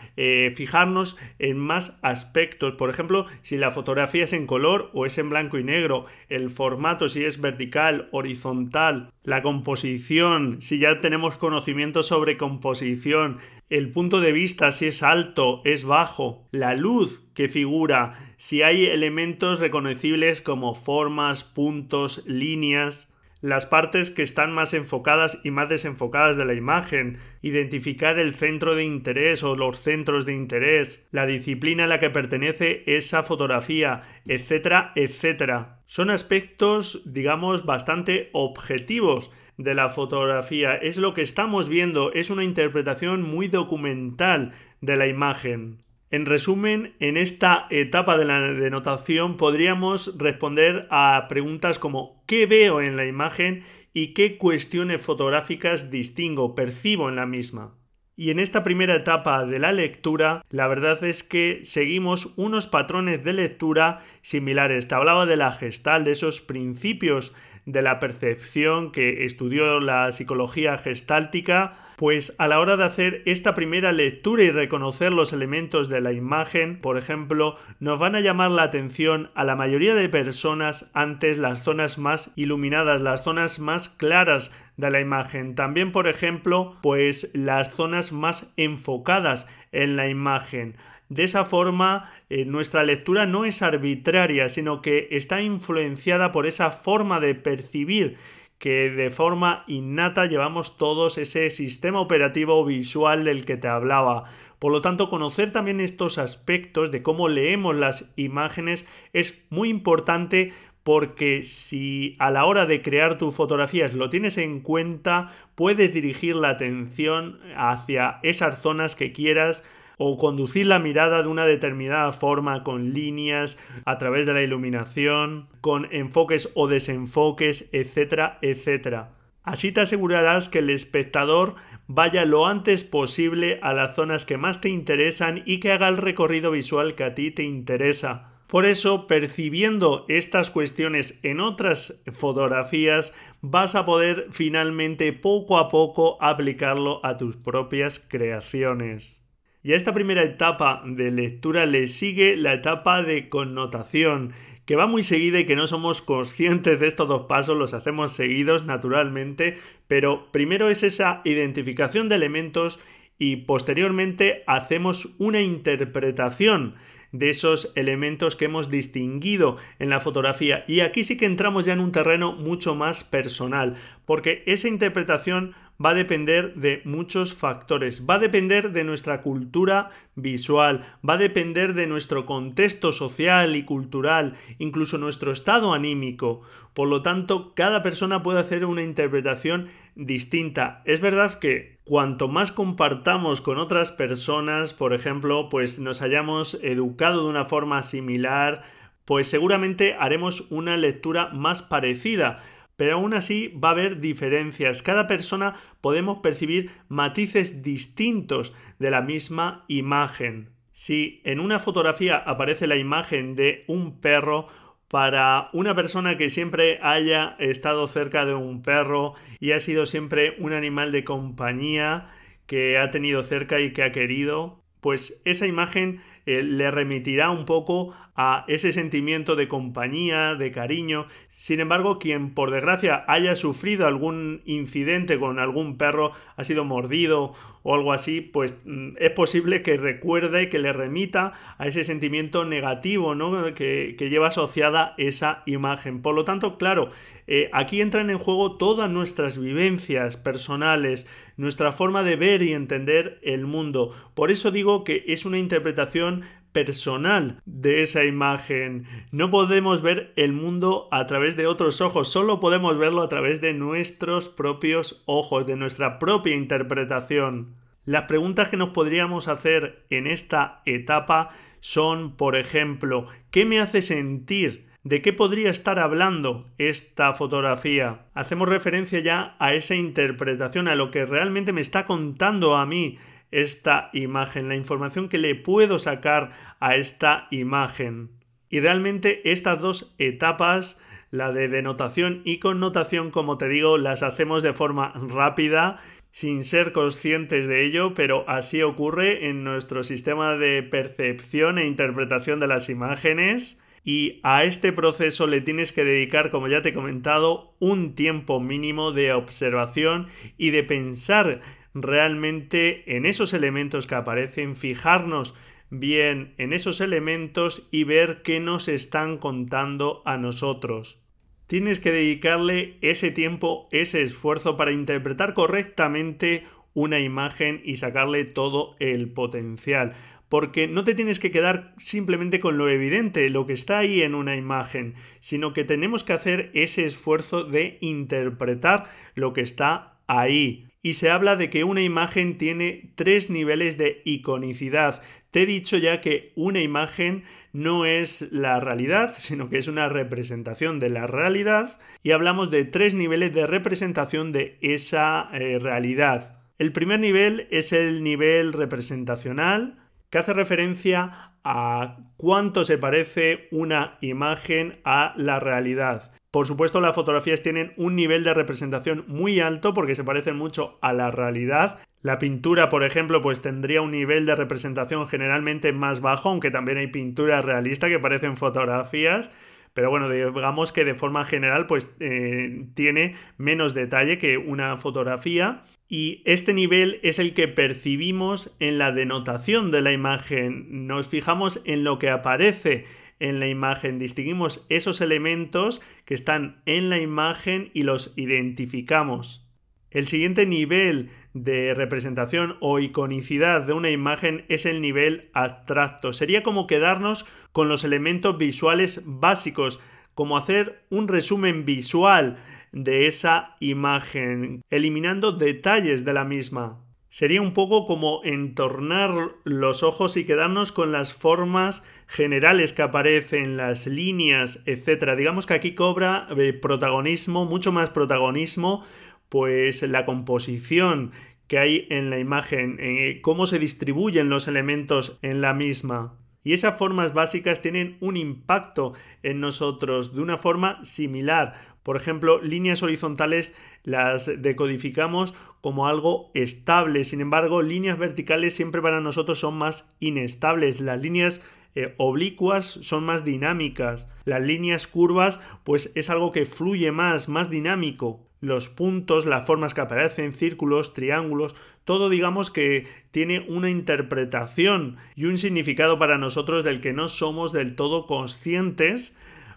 [0.55, 2.75] fijarnos en más aspectos.
[2.75, 6.51] Por ejemplo, si la fotografía es en color o es en blanco y negro, el
[6.51, 13.39] formato si es vertical, horizontal, la composición, si ya tenemos conocimiento sobre composición,
[13.71, 18.87] el punto de vista si es alto, es bajo, la luz que figura, si hay
[18.87, 26.37] elementos reconocibles como formas, puntos, líneas, las partes que están más enfocadas y más desenfocadas
[26.37, 31.85] de la imagen, identificar el centro de interés o los centros de interés, la disciplina
[31.85, 35.81] a la que pertenece esa fotografía, etcétera, etcétera.
[35.87, 39.31] Son aspectos, digamos, bastante objetivos
[39.63, 40.75] de la fotografía.
[40.75, 45.83] Es lo que estamos viendo, es una interpretación muy documental de la imagen.
[46.11, 52.81] En resumen, en esta etapa de la denotación podríamos responder a preguntas como ¿qué veo
[52.81, 57.77] en la imagen y qué cuestiones fotográficas distingo, percibo en la misma?
[58.17, 63.23] Y en esta primera etapa de la lectura, la verdad es que seguimos unos patrones
[63.25, 64.89] de lectura similares.
[64.89, 67.35] Te hablaba de la gestal, de esos principios
[67.67, 73.55] de la percepción que estudió la psicología gestáltica, pues a la hora de hacer esta
[73.55, 78.51] primera lectura y reconocer los elementos de la imagen, por ejemplo, nos van a llamar
[78.51, 83.91] la atención a la mayoría de personas antes las zonas más iluminadas, las zonas más
[83.91, 85.55] claras de la imagen.
[85.55, 90.77] También, por ejemplo, pues las zonas más enfocadas en la imagen.
[91.11, 96.71] De esa forma, eh, nuestra lectura no es arbitraria, sino que está influenciada por esa
[96.71, 98.17] forma de percibir
[98.61, 104.31] que de forma innata llevamos todos ese sistema operativo visual del que te hablaba.
[104.61, 110.53] Por lo tanto, conocer también estos aspectos de cómo leemos las imágenes es muy importante
[110.85, 116.37] porque si a la hora de crear tus fotografías lo tienes en cuenta, puedes dirigir
[116.37, 119.65] la atención hacia esas zonas que quieras
[120.03, 125.49] o conducir la mirada de una determinada forma con líneas a través de la iluminación,
[125.61, 129.11] con enfoques o desenfoques, etcétera, etcétera.
[129.43, 134.63] Así te asegurarás que el espectador vaya lo antes posible a las zonas que más
[134.63, 138.31] te interesan y que haga el recorrido visual que a ti te interesa.
[138.47, 146.17] Por eso, percibiendo estas cuestiones en otras fotografías, vas a poder finalmente poco a poco
[146.23, 149.30] aplicarlo a tus propias creaciones.
[149.63, 154.33] Y a esta primera etapa de lectura le sigue la etapa de connotación,
[154.65, 158.13] que va muy seguida y que no somos conscientes de estos dos pasos, los hacemos
[158.13, 162.81] seguidos naturalmente, pero primero es esa identificación de elementos
[163.19, 166.77] y posteriormente hacemos una interpretación
[167.13, 170.65] de esos elementos que hemos distinguido en la fotografía.
[170.69, 173.75] Y aquí sí que entramos ya en un terreno mucho más personal,
[174.07, 178.07] porque esa interpretación va a depender de muchos factores.
[178.09, 183.65] Va a depender de nuestra cultura visual, va a depender de nuestro contexto social y
[183.65, 186.43] cultural, incluso nuestro estado anímico.
[186.75, 190.83] Por lo tanto, cada persona puede hacer una interpretación distinta.
[190.85, 197.25] Es verdad que cuanto más compartamos con otras personas, por ejemplo, pues nos hayamos educado
[197.25, 198.63] de una forma similar,
[199.05, 202.39] pues seguramente haremos una lectura más parecida
[202.81, 204.81] pero aún así va a haber diferencias.
[204.81, 210.55] Cada persona podemos percibir matices distintos de la misma imagen.
[210.73, 214.47] Si en una fotografía aparece la imagen de un perro,
[214.89, 220.37] para una persona que siempre haya estado cerca de un perro y ha sido siempre
[220.39, 222.09] un animal de compañía
[222.47, 227.45] que ha tenido cerca y que ha querido, pues esa imagen eh, le remitirá un
[227.45, 231.07] poco a ese sentimiento de compañía, de cariño.
[231.29, 237.33] Sin embargo, quien por desgracia haya sufrido algún incidente con algún perro, ha sido mordido
[237.63, 242.45] o algo así, pues mm, es posible que recuerde, que le remita a ese sentimiento
[242.45, 243.55] negativo ¿no?
[243.55, 246.03] que, lleva asociada esa imagen.
[246.03, 246.91] Por lo tanto, claro,
[247.27, 251.09] eh, aquí entran en juego todas nuestras vivencias personales,
[251.41, 253.95] nuestra forma de ver y entender el mundo.
[254.15, 256.23] Por eso digo que es una interpretación
[256.53, 258.87] personal de esa imagen.
[259.11, 263.41] No podemos ver el mundo a través de otros ojos, solo podemos verlo a través
[263.41, 267.55] de nuestros propios ojos, de nuestra propia interpretación.
[267.87, 273.81] Las preguntas que nos podríamos hacer en esta etapa son, por ejemplo, ¿qué me hace
[273.81, 274.70] sentir?
[274.83, 278.07] ¿De qué podría estar hablando esta fotografía?
[278.15, 282.97] Hacemos referencia ya a esa interpretación, a lo que realmente me está contando a mí
[283.31, 288.09] esta imagen, la información que le puedo sacar a esta imagen.
[288.49, 294.43] Y realmente estas dos etapas, la de denotación y connotación, como te digo, las hacemos
[294.43, 295.77] de forma rápida
[296.11, 302.41] sin ser conscientes de ello, pero así ocurre en nuestro sistema de percepción e interpretación
[302.41, 303.63] de las imágenes.
[303.83, 308.41] Y a este proceso le tienes que dedicar, como ya te he comentado, un tiempo
[308.41, 311.41] mínimo de observación y de pensar
[311.73, 315.35] realmente en esos elementos que aparecen, fijarnos
[315.71, 321.01] bien en esos elementos y ver qué nos están contando a nosotros.
[321.47, 328.77] Tienes que dedicarle ese tiempo, ese esfuerzo para interpretar correctamente una imagen y sacarle todo
[328.79, 329.95] el potencial.
[330.31, 334.15] Porque no te tienes que quedar simplemente con lo evidente, lo que está ahí en
[334.15, 340.71] una imagen, sino que tenemos que hacer ese esfuerzo de interpretar lo que está ahí
[340.83, 345.03] y se habla de que una imagen tiene tres niveles de iconicidad.
[345.31, 349.89] Te he dicho ya que una imagen no es la realidad, sino que es una
[349.89, 356.39] representación de la realidad y hablamos de tres niveles de representación de esa eh, realidad.
[356.59, 359.79] El primer nivel es el nivel representacional,
[360.11, 366.13] que hace referencia a cuánto se parece una imagen a la realidad.
[366.31, 370.79] Por supuesto, las fotografías tienen un nivel de representación muy alto porque se parecen mucho
[370.81, 371.81] a la realidad.
[372.03, 376.79] La pintura, por ejemplo, pues tendría un nivel de representación generalmente más bajo, aunque también
[376.79, 379.33] hay pinturas realistas que parecen fotografías.
[379.75, 385.63] Pero bueno, digamos que de forma general, pues eh, tiene menos detalle que una fotografía.
[385.93, 390.87] Y este nivel es el que percibimos en la denotación de la imagen.
[390.87, 392.85] Nos fijamos en lo que aparece
[393.19, 399.47] en la imagen, distinguimos esos elementos que están en la imagen y los identificamos.
[399.91, 406.13] El siguiente nivel de representación o iconicidad de una imagen es el nivel abstracto.
[406.13, 409.81] Sería como quedarnos con los elementos visuales básicos,
[410.21, 412.37] como hacer un resumen visual
[412.73, 416.85] de esa imagen, eliminando detalles de la misma.
[417.09, 423.57] Sería un poco como entornar los ojos y quedarnos con las formas generales que aparecen,
[423.57, 425.17] las líneas, etc.
[425.17, 428.85] Digamos que aquí cobra eh, protagonismo, mucho más protagonismo,
[429.31, 431.13] pues la composición
[431.47, 436.19] que hay en la imagen, eh, cómo se distribuyen los elementos en la misma.
[436.43, 441.55] Y esas formas básicas tienen un impacto en nosotros de una forma similar.
[441.83, 449.01] Por ejemplo, líneas horizontales las decodificamos como algo estable, sin embargo, líneas verticales siempre para
[449.01, 450.81] nosotros son más inestables.
[450.81, 454.09] Las líneas eh, oblicuas son más dinámicas.
[454.25, 458.27] Las líneas curvas, pues es algo que fluye más, más dinámico.
[458.41, 461.55] Los puntos, las formas que aparecen, círculos, triángulos,
[461.85, 467.53] todo digamos que tiene una interpretación y un significado para nosotros del que no somos
[467.53, 469.17] del todo conscientes,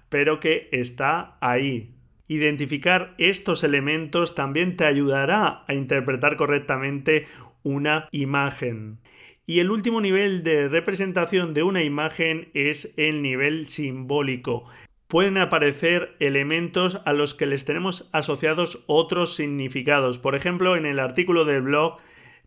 [0.10, 1.96] pero que está ahí.
[2.28, 7.26] Identificar estos elementos también te ayudará a interpretar correctamente
[7.64, 9.00] una imagen.
[9.46, 14.66] Y el último nivel de representación de una imagen es el nivel simbólico.
[15.08, 20.18] Pueden aparecer elementos a los que les tenemos asociados otros significados.
[20.18, 21.98] Por ejemplo, en el artículo del blog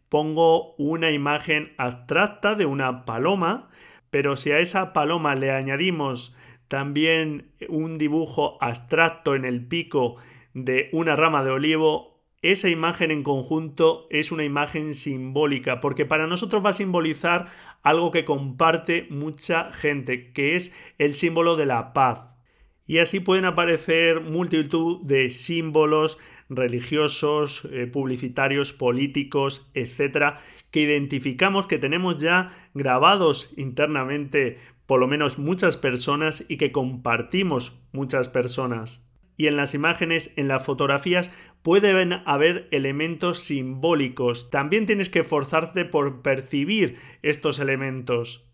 [0.08, 3.68] pongo una imagen abstracta de una paloma,
[4.10, 6.34] pero si a esa paloma le añadimos
[6.68, 10.16] también un dibujo abstracto en el pico
[10.54, 12.15] de una rama de olivo,
[12.50, 17.48] esa imagen en conjunto es una imagen simbólica, porque para nosotros va a simbolizar
[17.82, 22.38] algo que comparte mucha gente, que es el símbolo de la paz.
[22.86, 26.18] Y así pueden aparecer multitud de símbolos
[26.48, 30.40] religiosos, eh, publicitarios, políticos, etcétera,
[30.70, 37.80] que identificamos, que tenemos ya grabados internamente por lo menos muchas personas y que compartimos
[37.92, 39.05] muchas personas
[39.36, 41.30] y en las imágenes, en las fotografías,
[41.62, 44.50] pueden haber elementos simbólicos.
[44.50, 48.46] También tienes que esforzarte por percibir estos elementos.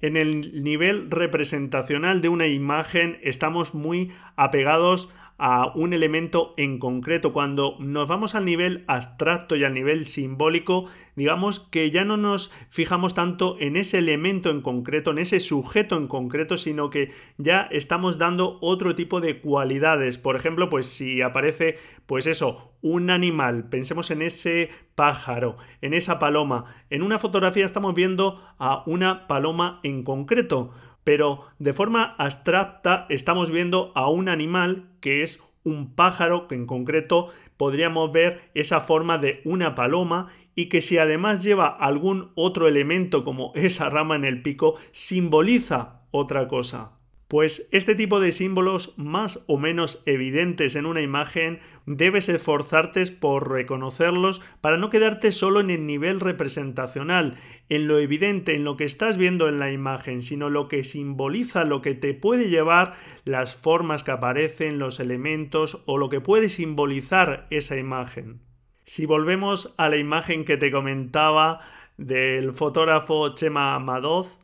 [0.00, 5.14] En el nivel representacional de una imagen estamos muy apegados
[5.44, 7.32] a un elemento en concreto.
[7.32, 10.84] Cuando nos vamos al nivel abstracto y al nivel simbólico,
[11.16, 15.96] digamos que ya no nos fijamos tanto en ese elemento en concreto, en ese sujeto
[15.96, 20.16] en concreto, sino que ya estamos dando otro tipo de cualidades.
[20.16, 21.74] Por ejemplo, pues si aparece,
[22.06, 26.66] pues eso, un animal, pensemos en ese pájaro, en esa paloma.
[26.88, 30.70] En una fotografía estamos viendo a una paloma en concreto
[31.04, 36.66] pero de forma abstracta estamos viendo a un animal que es un pájaro que en
[36.66, 42.68] concreto podríamos ver esa forma de una paloma y que si además lleva algún otro
[42.68, 46.98] elemento como esa rama en el pico simboliza otra cosa.
[47.32, 53.50] Pues este tipo de símbolos más o menos evidentes en una imagen debes esforzarte por
[53.50, 57.38] reconocerlos para no quedarte solo en el nivel representacional,
[57.72, 61.64] en lo evidente, en lo que estás viendo en la imagen, sino lo que simboliza,
[61.64, 66.50] lo que te puede llevar las formas que aparecen, los elementos o lo que puede
[66.50, 68.42] simbolizar esa imagen.
[68.84, 71.60] Si volvemos a la imagen que te comentaba
[71.96, 74.38] del fotógrafo Chema Madoz,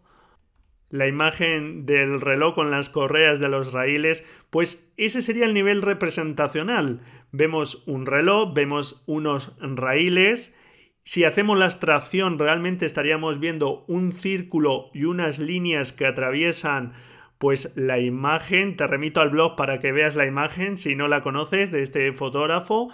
[0.88, 5.82] la imagen del reloj con las correas de los raíles, pues ese sería el nivel
[5.82, 7.02] representacional.
[7.30, 10.57] Vemos un reloj, vemos unos raíles.
[11.08, 16.92] Si hacemos la abstracción, realmente estaríamos viendo un círculo y unas líneas que atraviesan
[17.38, 18.76] pues la imagen.
[18.76, 22.12] Te remito al blog para que veas la imagen si no la conoces de este
[22.12, 22.92] fotógrafo.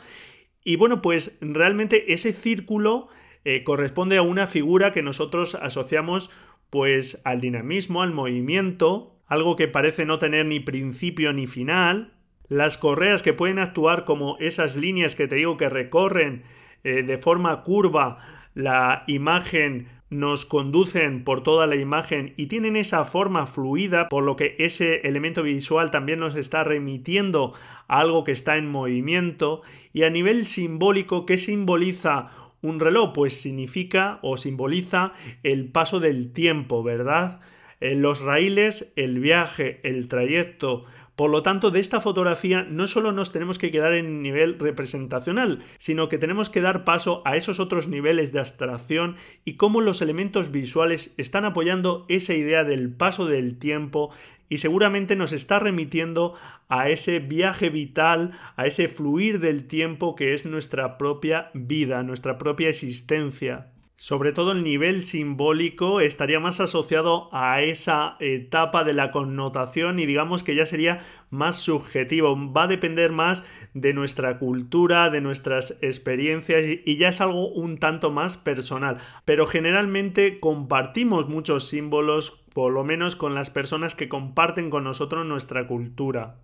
[0.63, 3.09] Y bueno, pues realmente ese círculo
[3.45, 6.31] eh, corresponde a una figura que nosotros asociamos
[6.71, 12.13] pues al dinamismo, al movimiento, algo que parece no tener ni principio ni final,
[12.47, 16.45] las correas que pueden actuar como esas líneas que te digo que recorren
[16.85, 18.19] eh, de forma curva
[18.55, 24.37] la imagen nos conducen por toda la imagen y tienen esa forma fluida, por lo
[24.37, 27.53] que ese elemento visual también nos está remitiendo
[27.89, 29.63] a algo que está en movimiento.
[29.93, 32.31] Y a nivel simbólico, ¿qué simboliza
[32.63, 35.13] un reloj pues significa o simboliza
[35.43, 37.41] el paso del tiempo, ¿verdad?
[37.81, 40.85] En los raíles, el viaje, el trayecto.
[41.17, 45.63] Por lo tanto, de esta fotografía no solo nos tenemos que quedar en nivel representacional,
[45.79, 50.03] sino que tenemos que dar paso a esos otros niveles de abstracción y cómo los
[50.03, 54.11] elementos visuales están apoyando esa idea del paso del tiempo
[54.49, 56.35] y seguramente nos está remitiendo
[56.69, 62.39] a ese viaje vital, a ese fluir del tiempo que es nuestra propia vida, nuestra
[62.39, 63.74] propia existencia.
[63.97, 70.07] Sobre todo el nivel simbólico estaría más asociado a esa etapa de la connotación y
[70.07, 75.79] digamos que ya sería más subjetivo, va a depender más de nuestra cultura, de nuestras
[75.81, 78.99] experiencias y ya es algo un tanto más personal.
[79.25, 85.25] Pero generalmente compartimos muchos símbolos, por lo menos con las personas que comparten con nosotros
[85.25, 86.41] nuestra cultura.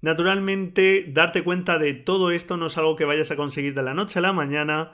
[0.00, 3.94] Naturalmente, darte cuenta de todo esto no es algo que vayas a conseguir de la
[3.94, 4.92] noche a la mañana,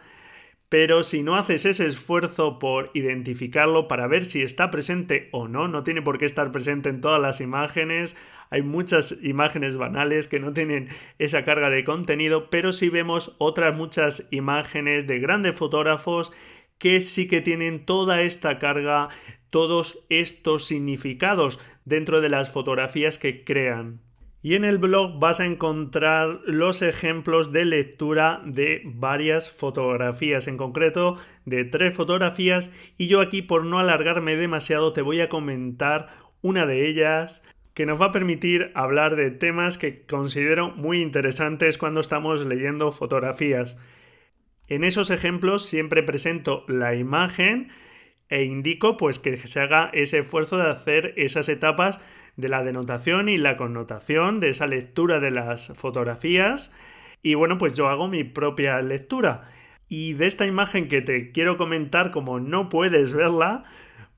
[0.69, 5.69] pero si no haces ese esfuerzo por identificarlo para ver si está presente o no,
[5.69, 8.17] no tiene por qué estar presente en todas las imágenes,
[8.51, 10.89] hay muchas imágenes banales que no tienen
[11.19, 16.33] esa carga de contenido, pero sí vemos otras muchas imágenes de grandes fotógrafos
[16.79, 19.09] que sí que tienen toda esta carga,
[19.51, 24.04] todos estos significados dentro de las fotografías que crean.
[24.45, 30.59] Y en el blog vas a encontrar los ejemplos de lectura de varias fotografías, en
[30.59, 31.17] concreto
[31.47, 36.09] de tres fotografías, y yo aquí por no alargarme demasiado te voy a comentar
[36.43, 37.43] una de ellas
[37.73, 42.93] que nos va a permitir hablar de temas que considero muy interesantes cuando estamos leyendo
[42.93, 43.79] fotografías.
[44.69, 47.71] En esos ejemplos siempre presento la imagen
[48.35, 52.01] e indico pues que se haga ese esfuerzo de hacer esas etapas
[52.37, 56.75] de la denotación y la connotación de esa lectura de las fotografías
[57.23, 59.49] y bueno pues yo hago mi propia lectura
[59.89, 63.63] y de esta imagen que te quiero comentar como no puedes verla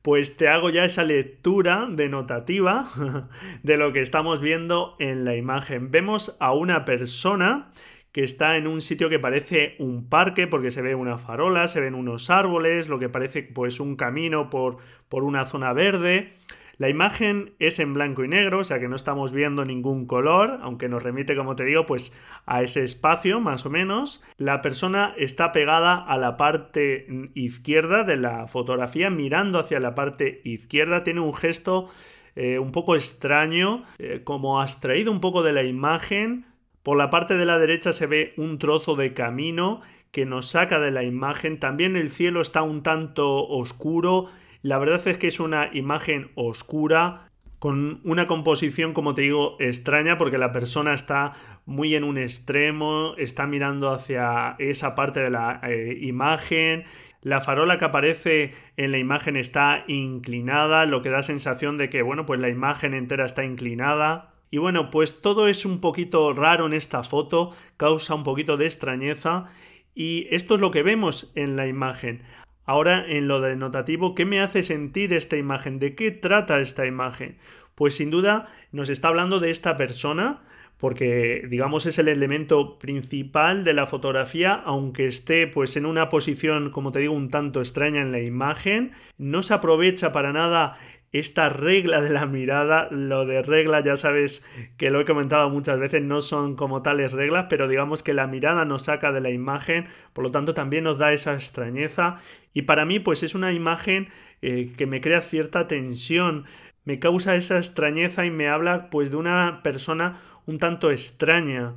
[0.01, 2.89] pues te hago ya esa lectura denotativa
[3.63, 5.91] de lo que estamos viendo en la imagen.
[5.91, 7.73] Vemos a una persona
[8.17, 11.83] que está en un sitio que parece un parque porque se ve una farola, se
[11.83, 14.79] ven unos árboles, lo que parece pues un camino por,
[15.11, 16.33] por una zona verde.
[16.79, 20.61] La imagen es en blanco y negro, o sea que no estamos viendo ningún color,
[20.63, 24.25] aunque nos remite, como te digo, pues a ese espacio más o menos.
[24.39, 30.41] La persona está pegada a la parte izquierda de la fotografía, mirando hacia la parte
[30.43, 31.91] izquierda, tiene un gesto
[32.35, 36.47] eh, un poco extraño, eh, como abstraído un poco de la imagen,
[36.87, 39.81] por la parte de la derecha se ve un trozo de camino
[40.13, 41.59] que nos saca de la imagen.
[41.59, 44.27] También el cielo está un tanto oscuro.
[44.63, 47.29] La verdad es que es una imagen oscura
[47.59, 51.33] con una composición, como te digo, extraña porque la persona está
[51.65, 56.85] muy en un extremo, está mirando hacia esa parte de la eh, imagen.
[57.21, 62.03] La farola que aparece en la imagen está inclinada, lo que da sensación de que,
[62.03, 64.36] bueno, pues la imagen entera está inclinada.
[64.51, 68.67] Y bueno, pues todo es un poquito raro en esta foto, causa un poquito de
[68.67, 69.47] extrañeza
[69.95, 72.23] y esto es lo que vemos en la imagen.
[72.65, 75.79] Ahora en lo denotativo, ¿qué me hace sentir esta imagen?
[75.79, 77.39] ¿De qué trata esta imagen?
[77.75, 80.43] Pues sin duda nos está hablando de esta persona,
[80.77, 86.71] porque digamos es el elemento principal de la fotografía, aunque esté pues en una posición,
[86.71, 90.79] como te digo, un tanto extraña en la imagen, no se aprovecha para nada
[91.13, 94.45] esta regla de la mirada, lo de regla ya sabes
[94.77, 98.27] que lo he comentado muchas veces, no son como tales reglas, pero digamos que la
[98.27, 102.19] mirada nos saca de la imagen, por lo tanto también nos da esa extrañeza
[102.53, 104.09] y para mí pues es una imagen
[104.43, 106.45] eh, que me crea cierta tensión,
[106.85, 111.75] me causa esa extrañeza y me habla pues de una persona un tanto extraña.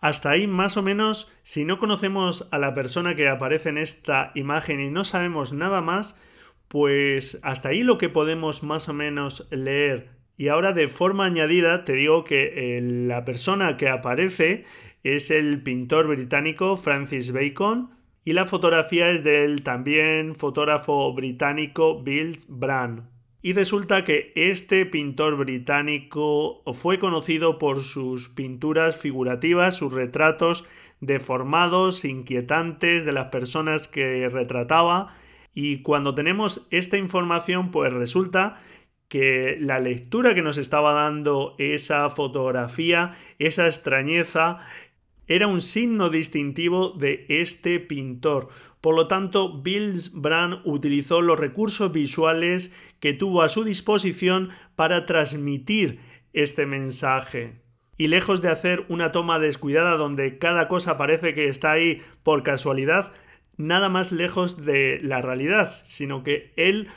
[0.00, 4.30] Hasta ahí más o menos, si no conocemos a la persona que aparece en esta
[4.34, 6.18] imagen y no sabemos nada más,
[6.68, 10.10] pues hasta ahí lo que podemos más o menos leer.
[10.36, 14.64] Y ahora de forma añadida te digo que eh, la persona que aparece
[15.02, 17.90] es el pintor británico Francis Bacon
[18.24, 23.04] y la fotografía es del también fotógrafo británico Bill Brand.
[23.40, 30.66] Y resulta que este pintor británico fue conocido por sus pinturas figurativas, sus retratos
[31.00, 35.14] deformados, inquietantes de las personas que retrataba
[35.58, 38.60] y cuando tenemos esta información, pues resulta
[39.08, 44.58] que la lectura que nos estaba dando esa fotografía, esa extrañeza,
[45.26, 48.48] era un signo distintivo de este pintor.
[48.82, 55.06] Por lo tanto, Bills Brand utilizó los recursos visuales que tuvo a su disposición para
[55.06, 56.00] transmitir
[56.34, 57.62] este mensaje.
[57.96, 62.42] Y lejos de hacer una toma descuidada donde cada cosa parece que está ahí por
[62.42, 63.10] casualidad,
[63.56, 66.88] nada más lejos de la realidad, sino que él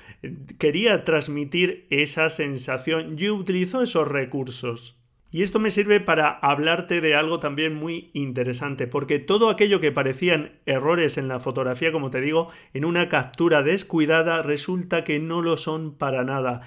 [0.57, 4.99] quería transmitir esa sensación y utilizó esos recursos.
[5.31, 9.91] Y esto me sirve para hablarte de algo también muy interesante, porque todo aquello que
[9.91, 15.43] parecían errores en la fotografía, como te digo, en una captura descuidada, resulta que no
[15.43, 16.61] lo son para nada.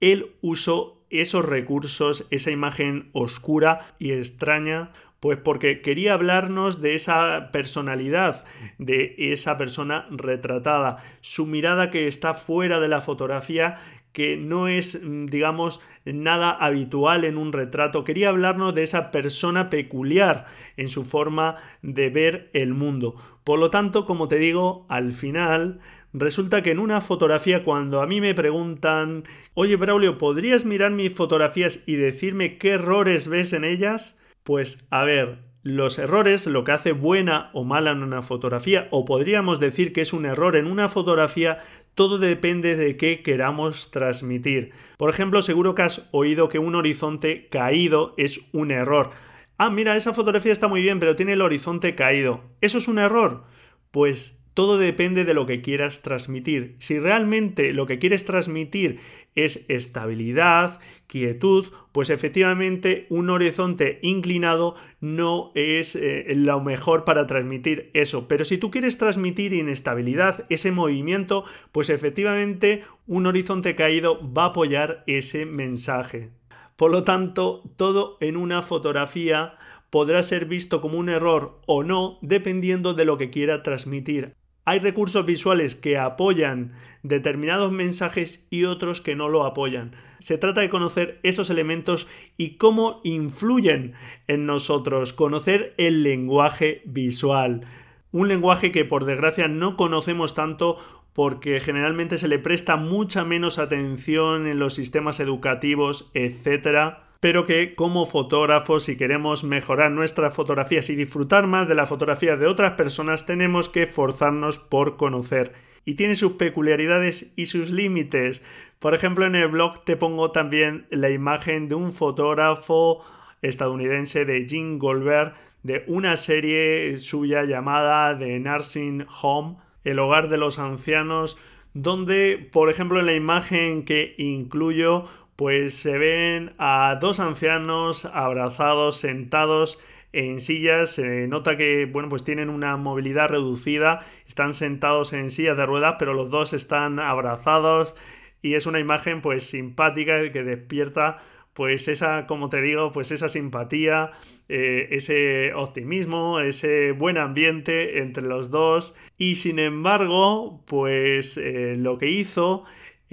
[0.00, 4.92] Él usó esos recursos, esa imagen oscura y extraña,
[5.22, 8.44] pues porque quería hablarnos de esa personalidad,
[8.78, 13.76] de esa persona retratada, su mirada que está fuera de la fotografía,
[14.10, 18.02] que no es, mm, digamos, nada habitual en un retrato.
[18.02, 20.46] Quería hablarnos de esa persona peculiar
[20.76, 23.14] en su forma de ver el mundo.
[23.44, 25.78] Por lo tanto, como te digo, al final
[26.14, 31.14] Resulta que en una fotografía cuando a mí me preguntan, oye Braulio, ¿podrías mirar mis
[31.14, 34.21] fotografías y decirme qué errores ves en ellas?
[34.44, 39.04] Pues a ver, Los errores, lo que hace buena o mala en una fotografía, o
[39.04, 41.58] podríamos decir que es un error en una fotografía,
[41.94, 44.72] todo depende de qué queramos transmitir.
[44.98, 49.10] Por ejemplo, seguro que has oído que un horizonte caído es un error.
[49.56, 52.40] Ah, mira, esa fotografía está muy bien, pero tiene el horizonte caído.
[52.60, 53.44] ¿Eso es un error?
[53.92, 56.74] Pues todo depende de lo que quieras transmitir.
[56.78, 58.98] Si realmente lo que quieres transmitir
[59.34, 67.90] es estabilidad, quietud, pues efectivamente un horizonte inclinado no es eh, lo mejor para transmitir
[67.94, 68.28] eso.
[68.28, 74.46] Pero si tú quieres transmitir inestabilidad, ese movimiento, pues efectivamente un horizonte caído va a
[74.46, 76.30] apoyar ese mensaje.
[76.76, 79.54] Por lo tanto, todo en una fotografía
[79.90, 84.34] podrá ser visto como un error o no dependiendo de lo que quiera transmitir.
[84.64, 86.72] Hay recursos visuales que apoyan
[87.02, 89.92] determinados mensajes y otros que no lo apoyan.
[90.18, 93.94] Se trata de conocer esos elementos y cómo influyen
[94.28, 97.66] en nosotros, conocer el lenguaje visual.
[98.12, 100.76] Un lenguaje que por desgracia no conocemos tanto
[101.12, 107.76] porque generalmente se le presta mucha menos atención en los sistemas educativos, etcétera pero que
[107.76, 112.72] como fotógrafos, si queremos mejorar nuestras fotografías y disfrutar más de la fotografía de otras
[112.72, 115.52] personas, tenemos que forzarnos por conocer.
[115.84, 118.42] Y tiene sus peculiaridades y sus límites.
[118.80, 123.04] Por ejemplo, en el blog te pongo también la imagen de un fotógrafo
[123.40, 130.38] estadounidense de Jim Goldberg de una serie suya llamada The Nursing Home, el hogar de
[130.38, 131.38] los ancianos,
[131.74, 135.04] donde, por ejemplo, en la imagen que incluyo,
[135.42, 139.80] pues se ven a dos ancianos abrazados, sentados
[140.12, 145.56] en sillas, se nota que bueno, pues tienen una movilidad reducida, están sentados en sillas
[145.56, 147.96] de ruedas, pero los dos están abrazados
[148.40, 151.18] y es una imagen pues simpática que despierta
[151.54, 154.12] pues esa, como te digo, pues esa simpatía,
[154.48, 158.94] eh, ese optimismo, ese buen ambiente entre los dos.
[159.18, 162.64] Y sin embargo, pues eh, lo que hizo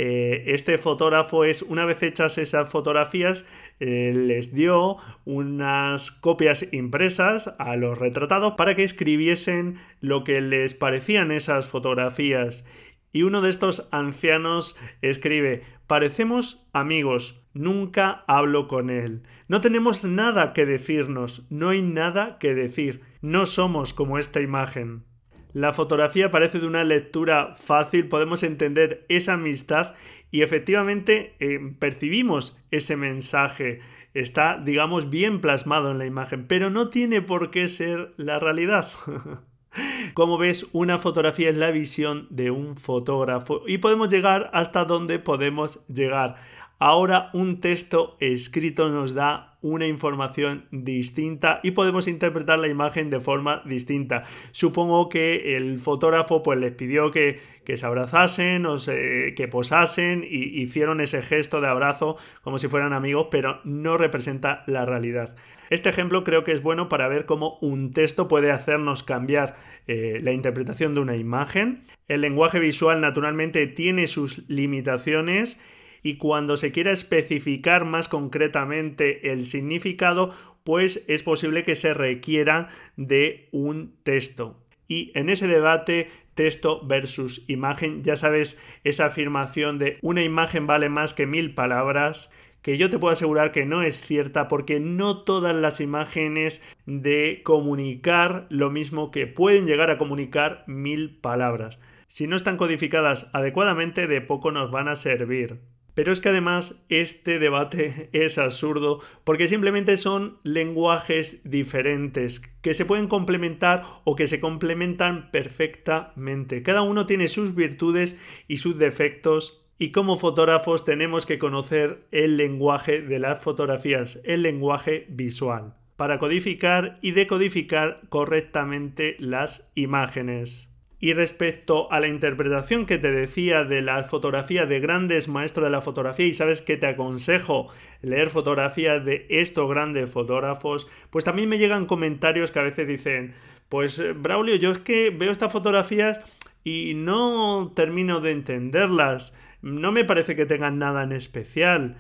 [0.02, 3.46] eh, este fotógrafo es, una vez hechas esas fotografías,
[3.82, 4.96] eh, les dio
[5.26, 12.66] unas copias impresas a los retratados para que escribiesen lo que les parecían esas fotografías.
[13.12, 19.24] Y uno de estos ancianos escribe, parecemos amigos, nunca hablo con él.
[19.50, 25.09] No tenemos nada que decirnos, no hay nada que decir, no somos como esta imagen.
[25.54, 29.94] La fotografía parece de una lectura fácil, podemos entender esa amistad
[30.32, 33.80] y efectivamente eh, percibimos ese mensaje.
[34.14, 38.90] Está, digamos, bien plasmado en la imagen, pero no tiene por qué ser la realidad.
[40.14, 45.20] Como ves, una fotografía es la visión de un fotógrafo y podemos llegar hasta donde
[45.20, 46.36] podemos llegar.
[46.82, 53.20] Ahora un texto escrito nos da una información distinta y podemos interpretar la imagen de
[53.20, 54.24] forma distinta.
[54.52, 60.62] Supongo que el fotógrafo pues les pidió que, que se abrazasen o que posasen y
[60.62, 65.36] hicieron ese gesto de abrazo como si fueran amigos, pero no representa la realidad.
[65.70, 69.58] Este ejemplo creo que es bueno para ver cómo un texto puede hacernos cambiar
[69.88, 71.84] eh, la interpretación de una imagen.
[72.08, 75.62] El lenguaje visual naturalmente tiene sus limitaciones
[76.04, 80.34] y cuando se quiera especificar más concretamente el significado,
[80.64, 84.64] pues es posible que se requiera de un texto.
[84.88, 90.90] Y en ese debate texto versus imagen, ya sabes esa afirmación de una imagen vale
[90.90, 92.32] más que mil palabras,
[92.62, 97.42] que yo te puedo asegurar que no es cierta porque no todas las imágenes de
[97.44, 101.80] comunicar lo mismo que pueden llegar a comunicar mil palabras.
[102.08, 105.60] Si no están codificadas adecuadamente, de poco nos van a servir.
[106.00, 112.86] Pero es que además este debate es absurdo porque simplemente son lenguajes diferentes que se
[112.86, 116.64] pueden complementar o que se complementan perfectamente.
[116.64, 122.38] Cada uno tiene sus virtudes y sus defectos y como fotógrafos tenemos que conocer el
[122.38, 130.74] lenguaje de las fotografías, el lenguaje visual, para codificar y decodificar correctamente las imágenes.
[131.02, 135.70] Y respecto a la interpretación que te decía de la fotografía de grandes maestros de
[135.70, 137.70] la fotografía, y sabes que te aconsejo
[138.02, 143.34] leer fotografías de estos grandes fotógrafos, pues también me llegan comentarios que a veces dicen,
[143.70, 146.20] pues Braulio, yo es que veo estas fotografías
[146.64, 151.98] y no termino de entenderlas, no me parece que tengan nada en especial.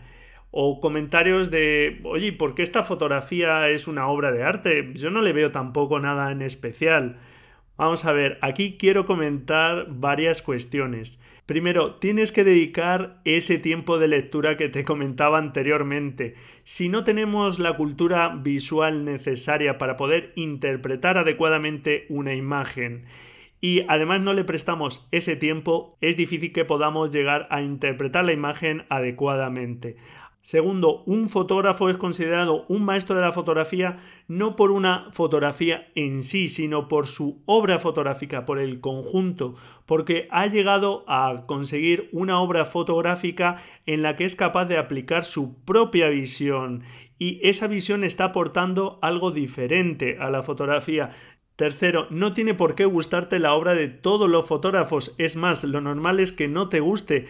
[0.51, 4.91] O comentarios de, oye, ¿por qué esta fotografía es una obra de arte?
[4.95, 7.19] Yo no le veo tampoco nada en especial.
[7.79, 11.17] Vamos a ver, aquí quiero comentar varias cuestiones.
[11.45, 16.35] Primero, tienes que dedicar ese tiempo de lectura que te comentaba anteriormente.
[16.63, 23.05] Si no tenemos la cultura visual necesaria para poder interpretar adecuadamente una imagen
[23.61, 28.33] y además no le prestamos ese tiempo, es difícil que podamos llegar a interpretar la
[28.33, 29.95] imagen adecuadamente.
[30.41, 36.23] Segundo, un fotógrafo es considerado un maestro de la fotografía no por una fotografía en
[36.23, 42.39] sí, sino por su obra fotográfica, por el conjunto, porque ha llegado a conseguir una
[42.39, 46.83] obra fotográfica en la que es capaz de aplicar su propia visión.
[47.17, 51.09] Y esa visión está aportando algo diferente a la fotografía.
[51.57, 55.81] Tercero, no tiene por qué gustarte la obra de todos los fotógrafos, es más, lo
[55.81, 57.27] normal es que no te guste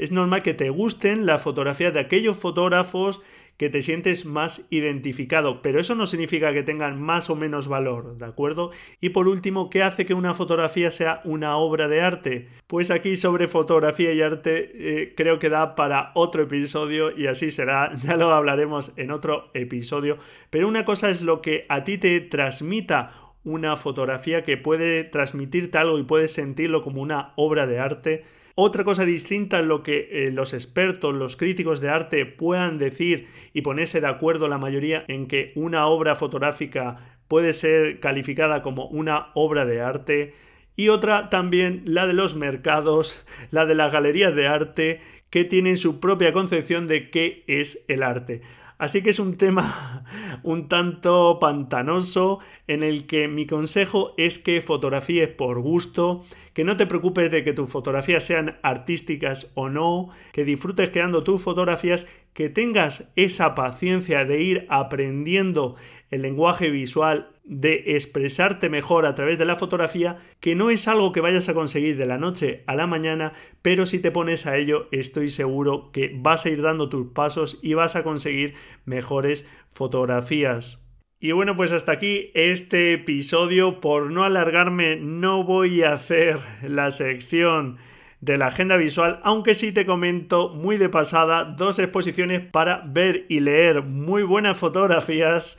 [0.00, 3.22] es normal que te gusten la fotografía de aquellos fotógrafos
[3.58, 8.16] que te sientes más identificado, pero eso no significa que tengan más o menos valor,
[8.16, 8.70] ¿de acuerdo?
[9.02, 12.48] Y por último, ¿qué hace que una fotografía sea una obra de arte?
[12.66, 17.50] Pues aquí sobre fotografía y arte eh, creo que da para otro episodio y así
[17.50, 20.16] será, ya lo hablaremos en otro episodio,
[20.48, 23.12] pero una cosa es lo que a ti te transmita
[23.44, 28.24] una fotografía que puede transmitirte algo y puedes sentirlo como una obra de arte
[28.54, 33.28] otra cosa distinta es lo que eh, los expertos, los críticos de arte puedan decir
[33.52, 38.86] y ponerse de acuerdo la mayoría en que una obra fotográfica puede ser calificada como
[38.86, 40.34] una obra de arte.
[40.76, 45.76] Y otra también la de los mercados, la de las galerías de arte, que tienen
[45.76, 48.42] su propia concepción de qué es el arte.
[48.80, 50.04] Así que es un tema
[50.42, 56.24] un tanto pantanoso en el que mi consejo es que fotografíes por gusto,
[56.54, 61.22] que no te preocupes de que tus fotografías sean artísticas o no, que disfrutes creando
[61.22, 65.76] tus fotografías, que tengas esa paciencia de ir aprendiendo
[66.10, 71.10] el lenguaje visual, de expresarte mejor a través de la fotografía, que no es algo
[71.10, 74.56] que vayas a conseguir de la noche a la mañana, pero si te pones a
[74.56, 79.50] ello estoy seguro que vas a ir dando tus pasos y vas a conseguir mejores
[79.68, 80.80] fotografías.
[81.18, 83.80] Y bueno, pues hasta aquí este episodio.
[83.80, 87.78] Por no alargarme, no voy a hacer la sección
[88.20, 93.26] de la agenda visual, aunque sí te comento muy de pasada dos exposiciones para ver
[93.28, 95.58] y leer muy buenas fotografías.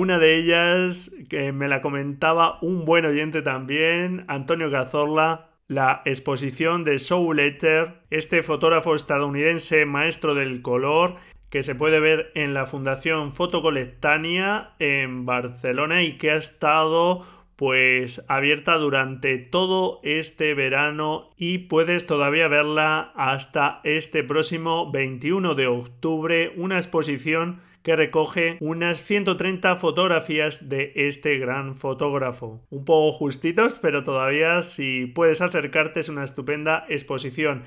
[0.00, 6.84] Una de ellas, que me la comentaba un buen oyente también, Antonio Cazorla, la exposición
[6.84, 11.16] de Soul Letter, este fotógrafo estadounidense maestro del color,
[11.50, 17.26] que se puede ver en la Fundación Fotocolectania en Barcelona y que ha estado
[17.56, 25.66] pues abierta durante todo este verano y puedes todavía verla hasta este próximo 21 de
[25.66, 32.60] octubre, una exposición que recoge unas 130 fotografías de este gran fotógrafo.
[32.68, 37.62] Un poco justitos, pero todavía si puedes acercarte es una estupenda exposición.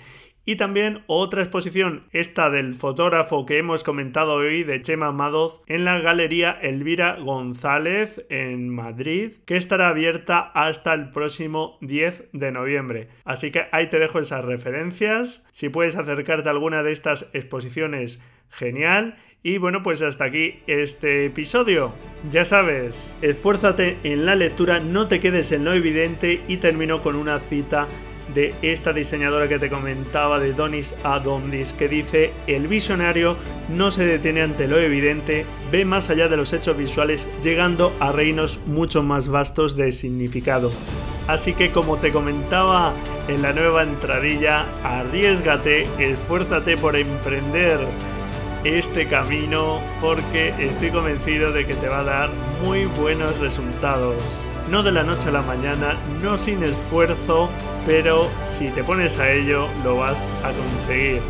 [0.46, 5.86] Y también otra exposición, esta del fotógrafo que hemos comentado hoy, de Chema Madoz, en
[5.86, 13.08] la Galería Elvira González en Madrid, que estará abierta hasta el próximo 10 de noviembre.
[13.24, 15.48] Así que ahí te dejo esas referencias.
[15.50, 19.16] Si puedes acercarte a alguna de estas exposiciones, genial.
[19.44, 21.94] Y bueno, pues hasta aquí este episodio.
[22.30, 27.16] Ya sabes, esfuérzate en la lectura, no te quedes en lo evidente y termino con
[27.16, 27.88] una cita
[28.36, 33.36] de esta diseñadora que te comentaba de Donis Adondis que dice el visionario
[33.68, 38.12] no se detiene ante lo evidente, ve más allá de los hechos visuales llegando a
[38.12, 40.72] reinos mucho más vastos de significado.
[41.28, 42.94] Así que como te comentaba
[43.28, 47.80] en la nueva entradilla, arriesgate, esfuérzate por emprender
[48.64, 52.30] este camino porque estoy convencido de que te va a dar
[52.64, 54.46] muy buenos resultados.
[54.70, 57.50] No de la noche a la mañana, no sin esfuerzo,
[57.86, 61.22] pero si te pones a ello lo vas a conseguir.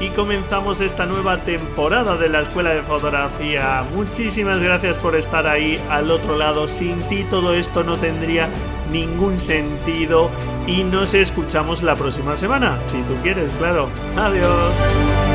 [0.00, 3.84] Y comenzamos esta nueva temporada de la Escuela de Fotografía.
[3.94, 6.68] Muchísimas gracias por estar ahí al otro lado.
[6.68, 8.48] Sin ti todo esto no tendría
[8.92, 10.30] ningún sentido
[10.68, 13.88] y nos escuchamos la próxima semana, si tú quieres, claro.
[14.16, 15.27] Adiós.